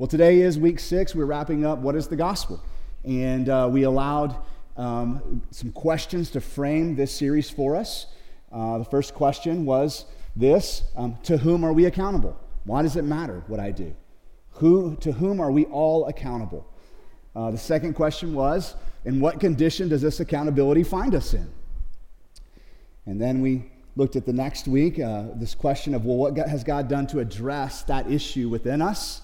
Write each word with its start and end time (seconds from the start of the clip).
Well, 0.00 0.06
today 0.06 0.40
is 0.40 0.58
week 0.58 0.80
six. 0.80 1.14
We're 1.14 1.26
wrapping 1.26 1.66
up 1.66 1.80
what 1.80 1.94
is 1.94 2.08
the 2.08 2.16
gospel? 2.16 2.64
And 3.04 3.50
uh, 3.50 3.68
we 3.70 3.82
allowed 3.82 4.34
um, 4.78 5.42
some 5.50 5.72
questions 5.72 6.30
to 6.30 6.40
frame 6.40 6.96
this 6.96 7.12
series 7.12 7.50
for 7.50 7.76
us. 7.76 8.06
Uh, 8.50 8.78
the 8.78 8.84
first 8.86 9.12
question 9.12 9.66
was 9.66 10.06
this 10.34 10.84
um, 10.96 11.18
To 11.24 11.36
whom 11.36 11.64
are 11.64 11.74
we 11.74 11.84
accountable? 11.84 12.34
Why 12.64 12.80
does 12.80 12.96
it 12.96 13.02
matter 13.02 13.44
what 13.46 13.60
I 13.60 13.72
do? 13.72 13.94
Who, 14.52 14.96
to 15.02 15.12
whom 15.12 15.38
are 15.38 15.50
we 15.50 15.66
all 15.66 16.06
accountable? 16.06 16.66
Uh, 17.36 17.50
the 17.50 17.58
second 17.58 17.92
question 17.92 18.32
was 18.32 18.76
In 19.04 19.20
what 19.20 19.38
condition 19.38 19.90
does 19.90 20.00
this 20.00 20.18
accountability 20.18 20.82
find 20.82 21.14
us 21.14 21.34
in? 21.34 21.46
And 23.04 23.20
then 23.20 23.42
we 23.42 23.70
looked 23.96 24.16
at 24.16 24.24
the 24.24 24.32
next 24.32 24.66
week 24.66 24.98
uh, 24.98 25.24
this 25.34 25.54
question 25.54 25.94
of, 25.94 26.06
well, 26.06 26.16
what 26.16 26.38
has 26.38 26.64
God 26.64 26.88
done 26.88 27.06
to 27.08 27.18
address 27.18 27.82
that 27.82 28.10
issue 28.10 28.48
within 28.48 28.80
us? 28.80 29.20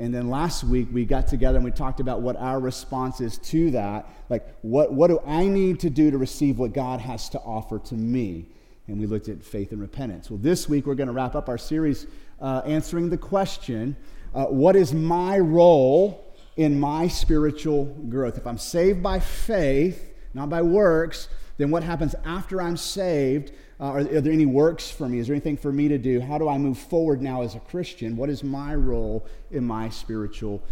And 0.00 0.14
then 0.14 0.30
last 0.30 0.64
week 0.64 0.88
we 0.90 1.04
got 1.04 1.26
together 1.26 1.58
and 1.58 1.64
we 1.64 1.70
talked 1.70 2.00
about 2.00 2.22
what 2.22 2.34
our 2.36 2.58
response 2.58 3.20
is 3.20 3.36
to 3.36 3.70
that. 3.72 4.08
Like, 4.30 4.48
what, 4.62 4.94
what 4.94 5.08
do 5.08 5.20
I 5.26 5.46
need 5.46 5.78
to 5.80 5.90
do 5.90 6.10
to 6.10 6.16
receive 6.16 6.58
what 6.58 6.72
God 6.72 7.00
has 7.00 7.28
to 7.28 7.38
offer 7.40 7.78
to 7.80 7.94
me? 7.94 8.46
And 8.88 8.98
we 8.98 9.04
looked 9.04 9.28
at 9.28 9.44
faith 9.44 9.72
and 9.72 9.80
repentance. 9.80 10.30
Well, 10.30 10.38
this 10.38 10.70
week 10.70 10.86
we're 10.86 10.94
going 10.94 11.08
to 11.08 11.12
wrap 11.12 11.34
up 11.34 11.50
our 11.50 11.58
series 11.58 12.06
uh, 12.40 12.62
answering 12.64 13.10
the 13.10 13.18
question 13.18 13.94
uh, 14.34 14.46
what 14.46 14.74
is 14.74 14.94
my 14.94 15.38
role 15.38 16.34
in 16.56 16.80
my 16.80 17.06
spiritual 17.06 17.84
growth? 18.08 18.38
If 18.38 18.46
I'm 18.46 18.56
saved 18.56 19.02
by 19.02 19.20
faith, 19.20 20.14
not 20.32 20.48
by 20.48 20.62
works, 20.62 21.28
then 21.58 21.70
what 21.70 21.82
happens 21.82 22.14
after 22.24 22.62
I'm 22.62 22.78
saved? 22.78 23.52
Uh, 23.80 23.84
are, 23.84 23.98
are, 24.00 24.20
there 24.20 24.32
any 24.32 24.44
works 24.44 24.90
for 24.90 25.08
me? 25.08 25.18
Is 25.18 25.26
there 25.26 25.34
anything 25.34 25.56
for 25.56 25.72
me 25.72 25.88
to 25.88 25.96
do? 25.96 26.20
How 26.20 26.36
do 26.36 26.50
I 26.50 26.58
move 26.58 26.76
forward 26.76 27.22
now 27.22 27.40
as 27.40 27.54
a 27.54 27.60
Christian? 27.60 28.14
What 28.14 28.28
is 28.28 28.44
my 28.44 28.74
role 28.74 29.26
in 29.50 29.64
my 29.64 29.88
spiritual 29.88 30.62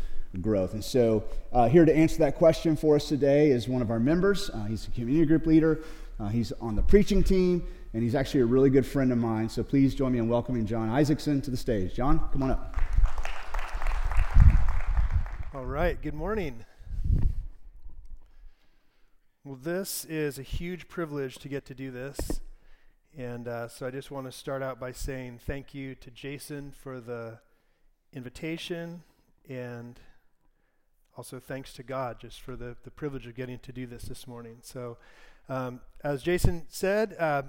growth? 0.43 0.75
And 0.75 0.85
so, 0.85 1.25
uh, 1.51 1.71
here 1.71 1.87
to 1.87 1.97
answer 1.97 2.19
that 2.19 2.37
question 2.37 2.77
for 2.77 2.97
us 2.97 3.09
today 3.09 3.51
is 3.51 3.67
one 3.67 3.81
of 3.81 3.91
our 3.91 3.99
members. 3.99 4.51
Uh, 4.51 4.65
he's 4.65 4.87
a 4.87 4.91
community 4.91 5.25
group 5.25 5.47
leader, 5.47 5.81
uh, 6.21 6.29
he's 6.29 6.53
on 6.61 6.77
the 6.77 6.83
preaching 6.83 7.25
team, 7.25 7.67
and 7.95 8.03
he's 8.03 8.15
actually 8.15 8.43
a 8.43 8.47
really 8.47 8.69
good 8.69 8.85
friend 8.85 9.11
of 9.11 9.17
mine. 9.17 9.49
So, 9.49 9.63
please 9.63 9.95
join 9.95 10.13
me 10.13 10.19
in 10.19 10.29
welcoming 10.29 10.67
John 10.67 10.91
Isaacson 10.91 11.41
to 11.41 11.51
the 11.51 11.57
stage. 11.57 11.95
John, 11.95 12.29
come 12.31 12.43
on 12.43 12.51
up. 12.51 12.77
All 15.55 15.65
right, 15.65 16.01
good 16.03 16.13
morning. 16.13 16.67
Well, 19.45 19.57
this 19.57 20.05
is 20.05 20.39
a 20.39 20.43
huge 20.43 20.89
privilege 20.89 21.37
to 21.37 21.49
get 21.49 21.65
to 21.65 21.75
do 21.75 21.91
this. 21.91 22.43
And 23.17 23.49
uh, 23.49 23.69
so 23.69 23.87
I 23.87 23.91
just 23.91 24.11
want 24.11 24.27
to 24.27 24.33
start 24.33 24.63
out 24.63 24.79
by 24.79 24.93
saying 24.93 25.41
thank 25.45 25.75
you 25.75 25.95
to 25.97 26.11
Jason 26.11 26.73
for 26.73 27.01
the 27.01 27.39
invitation 28.13 29.03
and 29.49 29.99
also 31.17 31.41
thanks 31.41 31.73
to 31.75 31.83
God 31.83 32.21
just 32.21 32.41
for 32.41 32.55
the, 32.55 32.77
the 32.85 32.91
privilege 32.91 33.27
of 33.27 33.35
getting 33.35 33.59
to 33.61 33.73
do 33.73 33.87
this 33.87 34.05
this 34.05 34.27
morning. 34.27 34.59
So, 34.63 34.99
um, 35.49 35.81
as 36.05 36.23
Jason 36.23 36.67
said, 36.69 37.17
uh, 37.19 37.43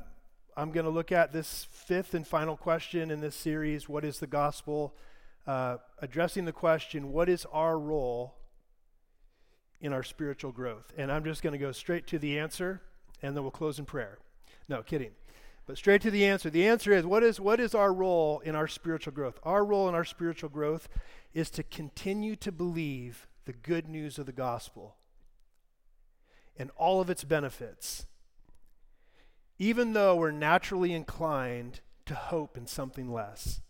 I'm 0.58 0.72
going 0.72 0.86
to 0.86 0.92
look 0.92 1.12
at 1.12 1.32
this 1.32 1.68
fifth 1.70 2.14
and 2.14 2.26
final 2.26 2.58
question 2.58 3.12
in 3.12 3.20
this 3.20 3.36
series 3.36 3.88
What 3.88 4.04
is 4.04 4.20
the 4.20 4.28
gospel? 4.28 4.96
Uh, 5.46 5.78
addressing 6.00 6.46
the 6.46 6.52
question, 6.52 7.12
What 7.12 7.30
is 7.30 7.46
our 7.52 7.78
role 7.78 8.36
in 9.82 9.94
our 9.94 10.04
spiritual 10.04 10.52
growth? 10.52 10.92
And 10.98 11.12
I'm 11.12 11.24
just 11.24 11.44
going 11.44 11.54
to 11.54 11.60
go 11.60 11.72
straight 11.72 12.08
to 12.08 12.20
the 12.20 12.40
answer 12.40 12.82
and 13.22 13.36
then 13.36 13.44
we'll 13.44 13.52
close 13.52 13.78
in 13.78 13.86
prayer. 13.86 14.18
No, 14.68 14.82
kidding. 14.82 15.12
But 15.70 15.78
straight 15.78 16.02
to 16.02 16.10
the 16.10 16.26
answer. 16.26 16.50
The 16.50 16.68
answer 16.68 16.92
is 16.92 17.06
what 17.06 17.22
is 17.22 17.40
what 17.40 17.60
is 17.60 17.76
our 17.76 17.94
role 17.94 18.40
in 18.40 18.56
our 18.56 18.68
spiritual 18.68 19.14
growth? 19.14 19.38
Our 19.44 19.64
role 19.64 19.88
in 19.88 19.94
our 19.94 20.04
spiritual 20.04 20.50
growth 20.50 20.90
is 21.32 21.52
to 21.52 21.62
continue 21.62 22.36
to 22.38 22.52
believe 22.52 23.28
the 23.46 23.54
good 23.54 23.88
news 23.88 24.18
of 24.18 24.26
the 24.26 24.32
gospel 24.32 24.96
and 26.58 26.72
all 26.76 27.02
of 27.02 27.12
its 27.12 27.24
benefits. 27.24 28.08
Even 29.60 29.94
though 29.94 30.16
we're 30.16 30.32
naturally 30.32 30.92
inclined 30.92 31.82
to 32.08 32.16
hope 32.16 32.58
in 32.58 32.66
something 32.66 33.14
less. 33.14 33.62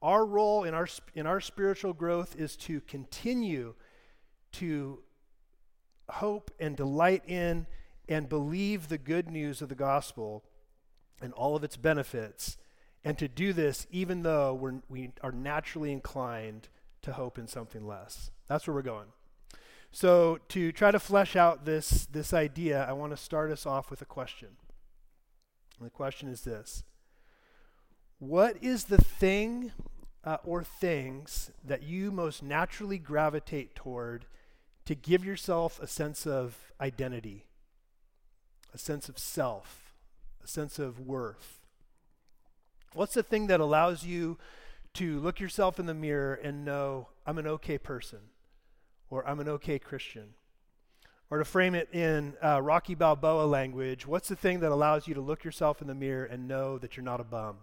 Our 0.00 0.24
role 0.24 0.62
in 0.62 0.72
our, 0.72 0.86
in 1.16 1.26
our 1.26 1.40
spiritual 1.40 1.94
growth 1.94 2.36
is 2.38 2.54
to 2.58 2.80
continue 2.82 3.74
to 4.52 5.02
hope 6.08 6.52
and 6.60 6.76
delight 6.76 7.24
in 7.26 7.66
and 8.08 8.28
believe 8.28 8.86
the 8.86 8.98
good 8.98 9.28
news 9.28 9.62
of 9.62 9.68
the 9.68 9.74
gospel 9.74 10.44
and 11.20 11.32
all 11.34 11.56
of 11.56 11.64
its 11.64 11.76
benefits, 11.76 12.56
and 13.04 13.18
to 13.18 13.28
do 13.28 13.52
this 13.52 13.86
even 13.90 14.22
though 14.22 14.54
we're, 14.54 14.80
we 14.88 15.12
are 15.22 15.32
naturally 15.32 15.92
inclined 15.92 16.68
to 17.02 17.12
hope 17.12 17.38
in 17.38 17.46
something 17.46 17.86
less. 17.86 18.30
That's 18.46 18.66
where 18.66 18.74
we're 18.74 18.82
going. 18.82 19.06
So, 19.92 20.38
to 20.48 20.70
try 20.70 20.92
to 20.92 21.00
flesh 21.00 21.34
out 21.34 21.64
this, 21.64 22.06
this 22.06 22.32
idea, 22.32 22.84
I 22.88 22.92
want 22.92 23.12
to 23.12 23.16
start 23.16 23.50
us 23.50 23.66
off 23.66 23.90
with 23.90 24.00
a 24.00 24.04
question. 24.04 24.50
And 25.78 25.86
the 25.86 25.90
question 25.90 26.28
is 26.28 26.42
this 26.42 26.84
What 28.18 28.56
is 28.62 28.84
the 28.84 29.02
thing 29.02 29.72
uh, 30.22 30.36
or 30.44 30.62
things 30.62 31.50
that 31.64 31.82
you 31.82 32.12
most 32.12 32.42
naturally 32.42 32.98
gravitate 32.98 33.74
toward 33.74 34.26
to 34.84 34.94
give 34.94 35.24
yourself 35.24 35.80
a 35.80 35.86
sense 35.86 36.26
of 36.26 36.72
identity, 36.80 37.46
a 38.72 38.78
sense 38.78 39.08
of 39.08 39.18
self? 39.18 39.89
A 40.42 40.48
sense 40.48 40.78
of 40.78 41.00
worth? 41.00 41.60
What's 42.92 43.14
the 43.14 43.22
thing 43.22 43.46
that 43.46 43.60
allows 43.60 44.04
you 44.04 44.38
to 44.94 45.20
look 45.20 45.38
yourself 45.38 45.78
in 45.78 45.86
the 45.86 45.94
mirror 45.94 46.34
and 46.34 46.64
know, 46.64 47.08
I'm 47.24 47.38
an 47.38 47.46
okay 47.46 47.78
person, 47.78 48.18
or 49.08 49.26
I'm 49.28 49.40
an 49.40 49.48
okay 49.48 49.78
Christian? 49.78 50.34
Or 51.30 51.38
to 51.38 51.44
frame 51.44 51.76
it 51.76 51.88
in 51.92 52.34
uh, 52.42 52.60
Rocky 52.60 52.96
Balboa 52.96 53.44
language, 53.44 54.04
what's 54.06 54.28
the 54.28 54.34
thing 54.34 54.60
that 54.60 54.72
allows 54.72 55.06
you 55.06 55.14
to 55.14 55.20
look 55.20 55.44
yourself 55.44 55.80
in 55.80 55.86
the 55.86 55.94
mirror 55.94 56.24
and 56.24 56.48
know 56.48 56.76
that 56.78 56.96
you're 56.96 57.04
not 57.04 57.20
a 57.20 57.24
bum? 57.24 57.58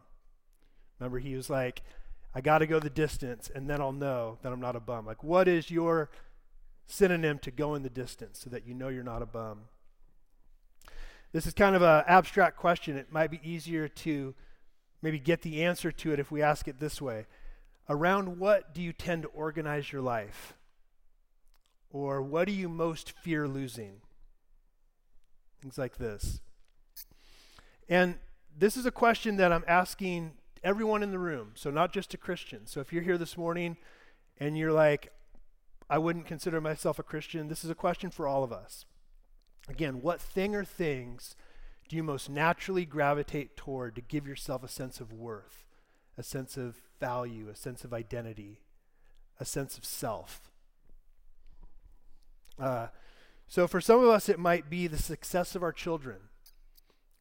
Remember, 1.00 1.20
he 1.20 1.36
was 1.36 1.50
like, 1.50 1.82
I 2.34 2.40
got 2.40 2.60
to 2.60 2.68
go 2.68 2.80
the 2.80 2.90
distance, 2.90 3.50
and 3.54 3.70
then 3.70 3.82
I'll 3.82 3.92
know 3.92 4.38
that 4.42 4.54
I'm 4.54 4.62
not 4.62 4.76
a 4.76 4.80
bum. 4.80 5.06
Like, 5.06 5.24
what 5.24 5.48
is 5.48 5.70
your 5.70 6.10
synonym 6.86 7.40
to 7.40 7.52
going 7.52 7.84
the 7.84 7.90
distance 7.90 8.40
so 8.40 8.50
that 8.50 8.66
you 8.66 8.74
know 8.74 8.88
you're 8.88 9.04
not 9.04 9.22
a 9.22 9.26
bum? 9.26 9.64
This 11.32 11.46
is 11.46 11.54
kind 11.54 11.76
of 11.76 11.82
an 11.82 12.04
abstract 12.08 12.58
question. 12.58 12.98
It 12.98 13.12
might 13.12 13.32
be 13.32 13.42
easier 13.44 13.88
to 13.88 14.34
maybe 15.02 15.20
get 15.20 15.42
the 15.42 15.64
answer 15.64 15.92
to 15.92 16.14
it 16.14 16.20
if 16.20 16.32
we 16.32 16.42
ask 16.42 16.68
it 16.68 16.80
this 16.80 17.02
way 17.02 17.26
Around 17.90 18.40
what 18.40 18.74
do 18.74 18.82
you 18.82 18.92
tend 18.92 19.22
to 19.24 19.30
organize 19.30 19.92
your 19.92 20.02
life? 20.02 20.54
Or 21.90 22.22
what 22.22 22.48
do 22.48 22.52
you 22.52 22.68
most 22.68 23.12
fear 23.12 23.48
losing? 23.48 24.02
Things 25.62 25.78
like 25.78 25.98
this. 25.98 26.42
And 27.88 28.16
this 28.58 28.76
is 28.76 28.86
a 28.86 28.92
question 28.92 29.38
that 29.38 29.54
I'm 29.54 29.64
asking 29.68 30.34
everyone 30.64 31.02
in 31.02 31.12
the 31.12 31.20
room, 31.20 31.52
so 31.56 31.72
not 31.72 31.94
just 31.94 32.14
a 32.14 32.18
Christian. 32.18 32.68
So 32.68 32.82
if 32.82 32.92
you're 32.92 33.04
here 33.04 33.18
this 33.18 33.38
morning 33.38 33.78
and 34.38 34.58
you're 34.58 34.74
like, 34.74 35.14
I 35.90 35.98
wouldn't 35.98 36.26
consider 36.26 36.60
myself 36.60 37.00
a 37.00 37.04
Christian, 37.04 37.48
this 37.48 37.64
is 37.64 37.70
a 37.70 37.76
question 37.76 38.10
for 38.10 38.28
all 38.28 38.44
of 38.44 38.52
us. 38.52 38.86
Again, 39.68 40.02
what 40.02 40.22
thing 40.22 40.56
or 40.56 40.64
things 40.64 41.36
do 41.88 41.96
you 41.96 42.04
most 42.04 42.30
naturally 42.30 42.86
gravitate 42.86 43.58
toward 43.58 43.96
to 43.96 44.02
give 44.02 44.28
yourself 44.28 44.64
a 44.64 44.68
sense 44.68 45.00
of 45.00 45.12
worth, 45.12 45.66
a 46.18 46.24
sense 46.24 46.58
of 46.58 46.82
value, 47.00 47.50
a 47.50 47.56
sense 47.56 47.84
of 47.84 47.94
identity, 47.94 48.62
a 49.40 49.46
sense 49.46 49.78
of 49.78 49.86
self? 49.86 50.52
Uh, 52.60 52.88
so, 53.48 53.68
for 53.68 53.80
some 53.80 54.04
of 54.04 54.10
us, 54.10 54.28
it 54.28 54.40
might 54.40 54.70
be 54.70 54.88
the 54.88 54.98
success 54.98 55.56
of 55.56 55.64
our 55.64 55.72
children 55.72 56.18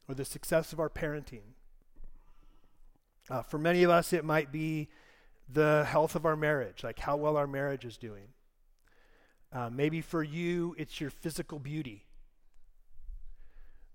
or 0.08 0.14
the 0.14 0.24
success 0.24 0.72
of 0.72 0.80
our 0.80 0.88
parenting. 0.88 1.54
Uh, 3.28 3.42
for 3.42 3.58
many 3.58 3.82
of 3.82 3.90
us, 3.90 4.12
it 4.12 4.24
might 4.24 4.50
be 4.50 4.88
the 5.48 5.84
health 5.88 6.14
of 6.14 6.24
our 6.26 6.36
marriage, 6.36 6.82
like 6.82 6.98
how 7.00 7.16
well 7.16 7.36
our 7.36 7.46
marriage 7.46 7.84
is 7.84 7.96
doing. 7.96 8.28
Uh, 9.52 9.70
maybe 9.70 10.00
for 10.00 10.22
you, 10.22 10.74
it's 10.78 11.00
your 11.00 11.10
physical 11.10 11.58
beauty. 11.58 12.05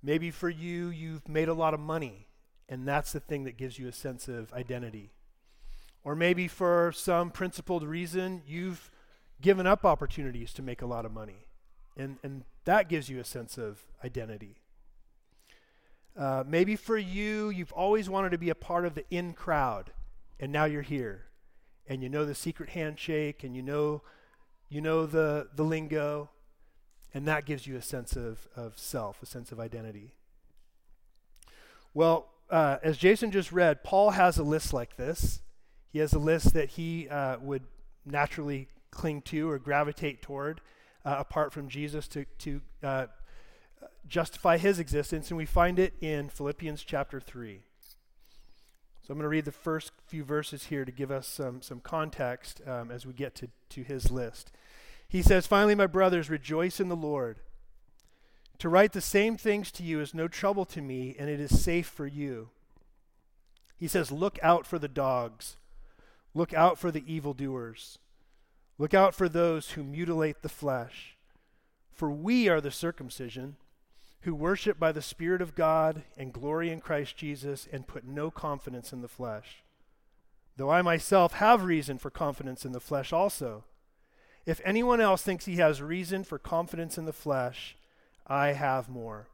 Maybe 0.03 0.31
for 0.31 0.49
you, 0.49 0.89
you've 0.89 1.27
made 1.27 1.47
a 1.47 1.53
lot 1.53 1.73
of 1.73 1.79
money, 1.79 2.27
and 2.67 2.87
that's 2.87 3.11
the 3.11 3.19
thing 3.19 3.43
that 3.43 3.57
gives 3.57 3.77
you 3.77 3.87
a 3.87 3.91
sense 3.91 4.27
of 4.27 4.51
identity. 4.53 5.11
Or 6.03 6.15
maybe 6.15 6.47
for 6.47 6.91
some 6.95 7.29
principled 7.29 7.83
reason, 7.83 8.41
you've 8.47 8.89
given 9.41 9.67
up 9.67 9.85
opportunities 9.85 10.53
to 10.53 10.61
make 10.63 10.81
a 10.81 10.87
lot 10.87 11.05
of 11.05 11.11
money, 11.11 11.45
and, 11.95 12.17
and 12.23 12.43
that 12.65 12.89
gives 12.89 13.09
you 13.09 13.19
a 13.19 13.23
sense 13.23 13.57
of 13.57 13.83
identity. 14.03 14.57
Uh, 16.17 16.43
maybe 16.45 16.75
for 16.75 16.97
you, 16.97 17.49
you've 17.49 17.71
always 17.71 18.09
wanted 18.09 18.31
to 18.31 18.37
be 18.37 18.49
a 18.49 18.55
part 18.55 18.85
of 18.85 18.95
the 18.95 19.05
in 19.11 19.33
crowd, 19.33 19.91
and 20.39 20.51
now 20.51 20.65
you're 20.65 20.81
here, 20.81 21.25
and 21.87 22.01
you 22.01 22.09
know 22.09 22.25
the 22.25 22.35
secret 22.35 22.69
handshake, 22.69 23.43
and 23.43 23.55
you 23.55 23.61
know, 23.61 24.01
you 24.69 24.81
know 24.81 25.05
the, 25.05 25.47
the 25.55 25.63
lingo, 25.63 26.29
and 27.13 27.27
that 27.27 27.45
gives 27.45 27.67
you 27.67 27.75
a 27.75 27.81
sense 27.81 28.15
of, 28.15 28.47
of 28.55 28.77
self, 28.77 29.21
a 29.21 29.25
sense 29.25 29.51
of 29.51 29.59
identity. 29.59 30.11
Well, 31.93 32.29
uh, 32.49 32.77
as 32.83 32.97
Jason 32.97 33.31
just 33.31 33.51
read, 33.51 33.83
Paul 33.83 34.11
has 34.11 34.37
a 34.37 34.43
list 34.43 34.73
like 34.73 34.95
this. 34.97 35.41
He 35.91 35.99
has 35.99 36.13
a 36.13 36.19
list 36.19 36.53
that 36.53 36.71
he 36.71 37.09
uh, 37.09 37.37
would 37.39 37.63
naturally 38.05 38.67
cling 38.91 39.21
to 39.21 39.49
or 39.49 39.59
gravitate 39.59 40.21
toward 40.21 40.61
uh, 41.05 41.15
apart 41.19 41.53
from 41.53 41.67
Jesus 41.67 42.07
to, 42.09 42.25
to 42.39 42.61
uh, 42.83 43.05
justify 44.07 44.57
his 44.57 44.79
existence. 44.79 45.29
And 45.29 45.37
we 45.37 45.45
find 45.45 45.79
it 45.79 45.93
in 46.01 46.29
Philippians 46.29 46.83
chapter 46.83 47.19
3. 47.19 47.61
So 49.01 49.11
I'm 49.11 49.17
going 49.17 49.23
to 49.23 49.29
read 49.29 49.45
the 49.45 49.51
first 49.51 49.91
few 50.05 50.23
verses 50.23 50.65
here 50.65 50.85
to 50.85 50.91
give 50.91 51.11
us 51.11 51.27
some, 51.27 51.61
some 51.61 51.79
context 51.79 52.61
um, 52.67 52.91
as 52.91 53.05
we 53.05 53.13
get 53.13 53.33
to, 53.35 53.49
to 53.69 53.83
his 53.83 54.11
list. 54.11 54.51
He 55.11 55.21
says, 55.21 55.45
Finally, 55.45 55.75
my 55.75 55.87
brothers, 55.87 56.29
rejoice 56.29 56.79
in 56.79 56.87
the 56.87 56.95
Lord. 56.95 57.39
To 58.59 58.69
write 58.69 58.93
the 58.93 59.01
same 59.01 59.35
things 59.35 59.69
to 59.73 59.83
you 59.83 59.99
is 59.99 60.13
no 60.13 60.29
trouble 60.29 60.63
to 60.67 60.81
me, 60.81 61.17
and 61.19 61.29
it 61.29 61.41
is 61.41 61.61
safe 61.61 61.85
for 61.85 62.07
you. 62.07 62.47
He 63.75 63.89
says, 63.89 64.09
Look 64.09 64.39
out 64.41 64.65
for 64.65 64.79
the 64.79 64.87
dogs, 64.87 65.57
look 66.33 66.53
out 66.53 66.79
for 66.79 66.91
the 66.91 67.03
evildoers, 67.05 67.99
look 68.77 68.93
out 68.93 69.13
for 69.13 69.27
those 69.27 69.71
who 69.71 69.83
mutilate 69.83 70.43
the 70.43 70.47
flesh. 70.47 71.17
For 71.91 72.09
we 72.09 72.47
are 72.47 72.61
the 72.61 72.71
circumcision 72.71 73.57
who 74.21 74.33
worship 74.33 74.79
by 74.79 74.93
the 74.93 75.01
Spirit 75.01 75.41
of 75.41 75.55
God 75.55 76.03
and 76.17 76.31
glory 76.31 76.69
in 76.69 76.79
Christ 76.79 77.17
Jesus 77.17 77.67
and 77.69 77.85
put 77.85 78.05
no 78.05 78.31
confidence 78.31 78.93
in 78.93 79.01
the 79.01 79.09
flesh. 79.09 79.61
Though 80.55 80.69
I 80.69 80.81
myself 80.81 81.33
have 81.33 81.65
reason 81.65 81.97
for 81.97 82.09
confidence 82.09 82.63
in 82.63 82.71
the 82.71 82.79
flesh 82.79 83.11
also. 83.11 83.65
If 84.45 84.61
anyone 84.63 85.01
else 85.01 85.21
thinks 85.21 85.45
he 85.45 85.57
has 85.57 85.81
reason 85.81 86.23
for 86.23 86.39
confidence 86.39 86.97
in 86.97 87.05
the 87.05 87.13
flesh, 87.13 87.75
I 88.27 88.53
have 88.53 88.89
more. 88.89 89.27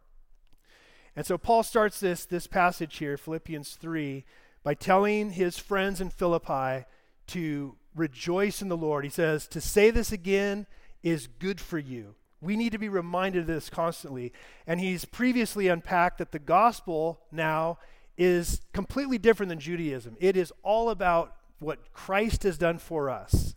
And 1.15 1.25
so 1.25 1.37
Paul 1.37 1.63
starts 1.63 1.99
this, 1.99 2.25
this 2.25 2.45
passage 2.45 2.97
here, 2.97 3.17
Philippians 3.17 3.75
3, 3.75 4.23
by 4.63 4.73
telling 4.73 5.31
his 5.31 5.57
friends 5.57 5.99
in 6.01 6.09
Philippi 6.09 6.85
to 7.27 7.75
rejoice 7.95 8.61
in 8.61 8.67
the 8.67 8.77
Lord. 8.77 9.03
He 9.03 9.09
says, 9.09 9.47
To 9.47 9.61
say 9.61 9.89
this 9.89 10.11
again 10.11 10.67
is 11.03 11.27
good 11.27 11.59
for 11.59 11.79
you. 11.79 12.15
We 12.39 12.55
need 12.55 12.71
to 12.73 12.77
be 12.77 12.89
reminded 12.89 13.41
of 13.41 13.47
this 13.47 13.69
constantly. 13.69 14.31
And 14.67 14.79
he's 14.79 15.05
previously 15.05 15.67
unpacked 15.67 16.19
that 16.19 16.31
the 16.31 16.39
gospel 16.39 17.21
now 17.31 17.79
is 18.17 18.61
completely 18.73 19.17
different 19.17 19.49
than 19.49 19.59
Judaism. 19.59 20.17
It 20.19 20.37
is 20.37 20.53
all 20.63 20.89
about 20.89 21.35
what 21.59 21.93
Christ 21.93 22.43
has 22.43 22.57
done 22.57 22.77
for 22.77 23.09
us. 23.09 23.55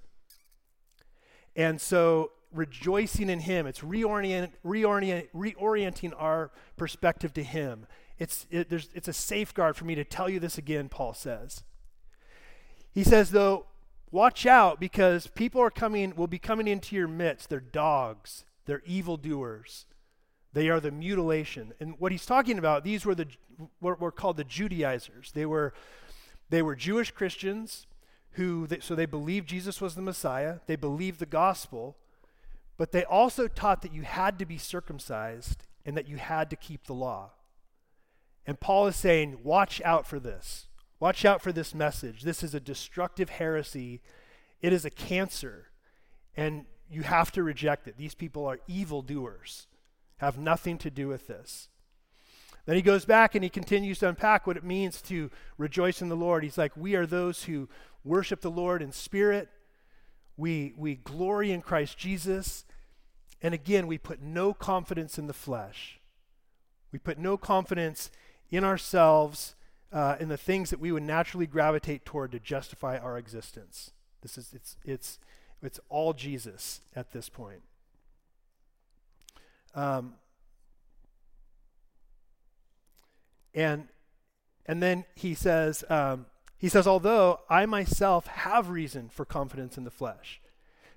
And 1.56 1.80
so 1.80 2.32
rejoicing 2.52 3.30
in 3.30 3.40
him, 3.40 3.66
it's 3.66 3.80
reorient, 3.80 4.50
reorient, 4.64 5.28
reorienting 5.34 6.12
our 6.16 6.50
perspective 6.76 7.32
to 7.34 7.42
him. 7.42 7.86
It's, 8.18 8.46
it, 8.50 8.72
it's 8.72 9.08
a 9.08 9.12
safeguard 9.12 9.76
for 9.76 9.84
me 9.84 9.94
to 9.94 10.04
tell 10.04 10.28
you 10.28 10.40
this 10.40 10.58
again, 10.58 10.88
Paul 10.88 11.14
says. 11.14 11.62
He 12.92 13.04
says, 13.04 13.30
though, 13.30 13.66
watch 14.10 14.46
out 14.46 14.80
because 14.80 15.26
people 15.28 15.60
are 15.62 15.70
coming, 15.70 16.14
will 16.16 16.26
be 16.26 16.38
coming 16.38 16.68
into 16.68 16.96
your 16.96 17.08
midst. 17.08 17.48
They're 17.48 17.60
dogs 17.60 18.44
they're 18.70 18.82
evildoers. 18.86 19.86
They 20.52 20.68
are 20.68 20.78
the 20.78 20.92
mutilation. 20.92 21.72
And 21.80 21.96
what 21.98 22.12
he's 22.12 22.24
talking 22.24 22.56
about, 22.56 22.84
these 22.84 23.04
were 23.04 23.16
the 23.16 23.26
what 23.80 24.00
were 24.00 24.12
called 24.12 24.36
the 24.36 24.44
Judaizers. 24.44 25.32
They 25.32 25.44
were 25.44 25.74
they 26.50 26.62
were 26.62 26.76
Jewish 26.76 27.10
Christians 27.10 27.88
who 28.32 28.66
they, 28.66 28.80
so 28.80 28.94
they 28.94 29.06
believed 29.06 29.48
Jesus 29.48 29.80
was 29.80 29.94
the 29.94 30.02
Messiah. 30.02 30.58
They 30.66 30.76
believed 30.76 31.18
the 31.18 31.26
gospel, 31.26 31.96
but 32.76 32.92
they 32.92 33.04
also 33.04 33.48
taught 33.48 33.82
that 33.82 33.92
you 33.92 34.02
had 34.02 34.38
to 34.38 34.46
be 34.46 34.58
circumcised 34.58 35.66
and 35.84 35.96
that 35.96 36.08
you 36.08 36.16
had 36.16 36.50
to 36.50 36.56
keep 36.56 36.84
the 36.84 36.94
law. 36.94 37.30
And 38.46 38.60
Paul 38.60 38.86
is 38.86 38.96
saying, 38.96 39.40
watch 39.42 39.80
out 39.84 40.06
for 40.06 40.18
this. 40.18 40.66
Watch 40.98 41.24
out 41.24 41.42
for 41.42 41.52
this 41.52 41.74
message. 41.74 42.22
This 42.22 42.42
is 42.42 42.54
a 42.54 42.60
destructive 42.60 43.30
heresy. 43.30 44.00
It 44.60 44.72
is 44.72 44.84
a 44.84 44.90
cancer. 44.90 45.68
And 46.36 46.66
you 46.90 47.02
have 47.02 47.32
to 47.32 47.42
reject 47.42 47.86
it. 47.88 47.96
These 47.96 48.14
people 48.14 48.46
are 48.46 48.60
evildoers, 48.66 49.66
have 50.18 50.38
nothing 50.38 50.76
to 50.78 50.90
do 50.90 51.08
with 51.08 51.26
this. 51.26 51.68
Then 52.66 52.76
he 52.76 52.82
goes 52.82 53.04
back 53.04 53.34
and 53.34 53.42
he 53.42 53.50
continues 53.50 53.98
to 54.00 54.08
unpack 54.08 54.46
what 54.46 54.56
it 54.56 54.64
means 54.64 55.00
to 55.02 55.30
rejoice 55.58 56.02
in 56.02 56.08
the 56.08 56.16
Lord. 56.16 56.42
He's 56.44 56.58
like, 56.58 56.76
We 56.76 56.94
are 56.94 57.06
those 57.06 57.44
who 57.44 57.68
worship 58.04 58.40
the 58.40 58.50
Lord 58.50 58.82
in 58.82 58.92
spirit. 58.92 59.48
We, 60.36 60.72
we 60.76 60.96
glory 60.96 61.52
in 61.52 61.62
Christ 61.62 61.98
Jesus. 61.98 62.64
And 63.42 63.54
again, 63.54 63.86
we 63.86 63.98
put 63.98 64.22
no 64.22 64.52
confidence 64.52 65.18
in 65.18 65.26
the 65.26 65.32
flesh. 65.32 66.00
We 66.92 66.98
put 66.98 67.18
no 67.18 67.36
confidence 67.36 68.10
in 68.50 68.64
ourselves, 68.64 69.54
uh, 69.92 70.16
in 70.18 70.28
the 70.28 70.36
things 70.36 70.70
that 70.70 70.80
we 70.80 70.92
would 70.92 71.02
naturally 71.02 71.46
gravitate 71.46 72.04
toward 72.04 72.32
to 72.32 72.40
justify 72.40 72.98
our 72.98 73.16
existence. 73.16 73.92
This 74.22 74.36
is, 74.36 74.52
it's, 74.54 74.76
it's, 74.84 75.18
it's 75.62 75.80
all 75.88 76.12
Jesus 76.12 76.80
at 76.94 77.12
this 77.12 77.28
point. 77.28 77.62
Um, 79.74 80.14
and 83.54 83.88
and 84.66 84.82
then 84.82 85.04
he 85.14 85.34
says 85.34 85.84
um, 85.88 86.26
he 86.58 86.68
says 86.68 86.86
although 86.86 87.40
I 87.48 87.66
myself 87.66 88.26
have 88.26 88.70
reason 88.70 89.08
for 89.08 89.24
confidence 89.24 89.76
in 89.76 89.84
the 89.84 89.90
flesh. 89.90 90.40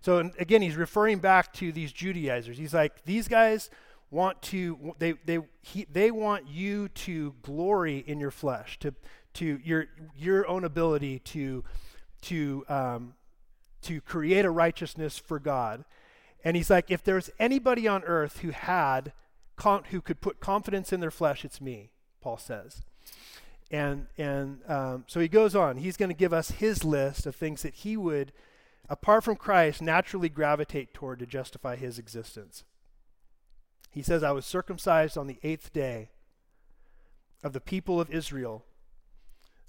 So 0.01 0.31
again, 0.38 0.61
he's 0.61 0.75
referring 0.75 1.19
back 1.19 1.53
to 1.53 1.71
these 1.71 1.94
Judaizers. 1.94 2.57
He's 2.57 2.73
like 2.73 3.05
these 3.05 3.27
guys 3.27 3.69
want 4.11 4.41
to 4.44 4.94
they 5.00 5.13
they 5.25 5.39
he, 5.61 5.85
they 5.91 6.11
want 6.11 6.47
you 6.47 6.89
to 6.89 7.33
glory 7.41 8.03
in 8.05 8.19
your 8.19 8.31
flesh 8.31 8.77
to 8.79 8.94
to 9.35 9.59
your 9.63 9.88
your 10.15 10.47
own 10.47 10.63
ability 10.63 11.19
to 11.19 11.63
to 12.23 12.65
um, 12.67 13.13
to 13.83 14.01
create 14.01 14.45
a 14.45 14.50
righteousness 14.50 15.17
for 15.17 15.39
God. 15.39 15.85
And 16.44 16.57
he's 16.57 16.69
like, 16.69 16.91
if 16.91 17.03
there's 17.03 17.29
anybody 17.39 17.88
on 17.88 18.03
earth 18.03 18.39
who 18.39 18.50
had, 18.50 19.13
who 19.91 20.01
could 20.01 20.19
put 20.19 20.39
confidence 20.39 20.91
in 20.91 21.00
their 21.00 21.11
flesh, 21.11 21.45
it's 21.45 21.61
me, 21.61 21.91
Paul 22.23 22.37
says. 22.37 22.81
And, 23.69 24.07
and 24.17 24.59
um, 24.67 25.03
so 25.07 25.19
he 25.19 25.27
goes 25.27 25.55
on. 25.55 25.77
He's 25.77 25.97
going 25.97 26.09
to 26.09 26.15
give 26.15 26.33
us 26.33 26.51
his 26.51 26.83
list 26.83 27.25
of 27.25 27.35
things 27.35 27.63
that 27.63 27.73
he 27.75 27.97
would, 27.97 28.31
apart 28.89 29.23
from 29.23 29.35
Christ, 29.35 29.81
naturally 29.81 30.29
gravitate 30.29 30.93
toward 30.93 31.19
to 31.19 31.25
justify 31.25 31.75
his 31.75 31.99
existence. 31.99 32.63
He 33.91 34.01
says, 34.01 34.23
I 34.23 34.31
was 34.31 34.45
circumcised 34.45 35.17
on 35.17 35.27
the 35.27 35.39
eighth 35.43 35.73
day 35.73 36.09
of 37.43 37.53
the 37.53 37.61
people 37.61 37.99
of 37.99 38.09
Israel, 38.09 38.63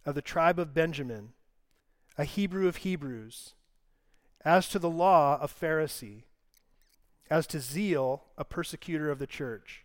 of 0.06 0.14
the 0.14 0.22
tribe 0.22 0.58
of 0.58 0.74
Benjamin, 0.74 1.30
a 2.16 2.24
Hebrew 2.24 2.68
of 2.68 2.76
Hebrews 2.76 3.54
as 4.44 4.68
to 4.68 4.78
the 4.78 4.90
law, 4.90 5.38
a 5.40 5.48
Pharisee. 5.48 6.24
As 7.31 7.46
to 7.48 7.58
zeal, 7.58 8.24
a 8.36 8.44
persecutor 8.44 9.10
of 9.10 9.19
the 9.19 9.26
church. 9.26 9.83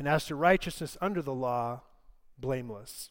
And 0.00 0.08
as 0.08 0.24
to 0.28 0.34
righteousness 0.34 0.96
under 1.02 1.20
the 1.20 1.34
law, 1.34 1.82
blameless. 2.38 3.10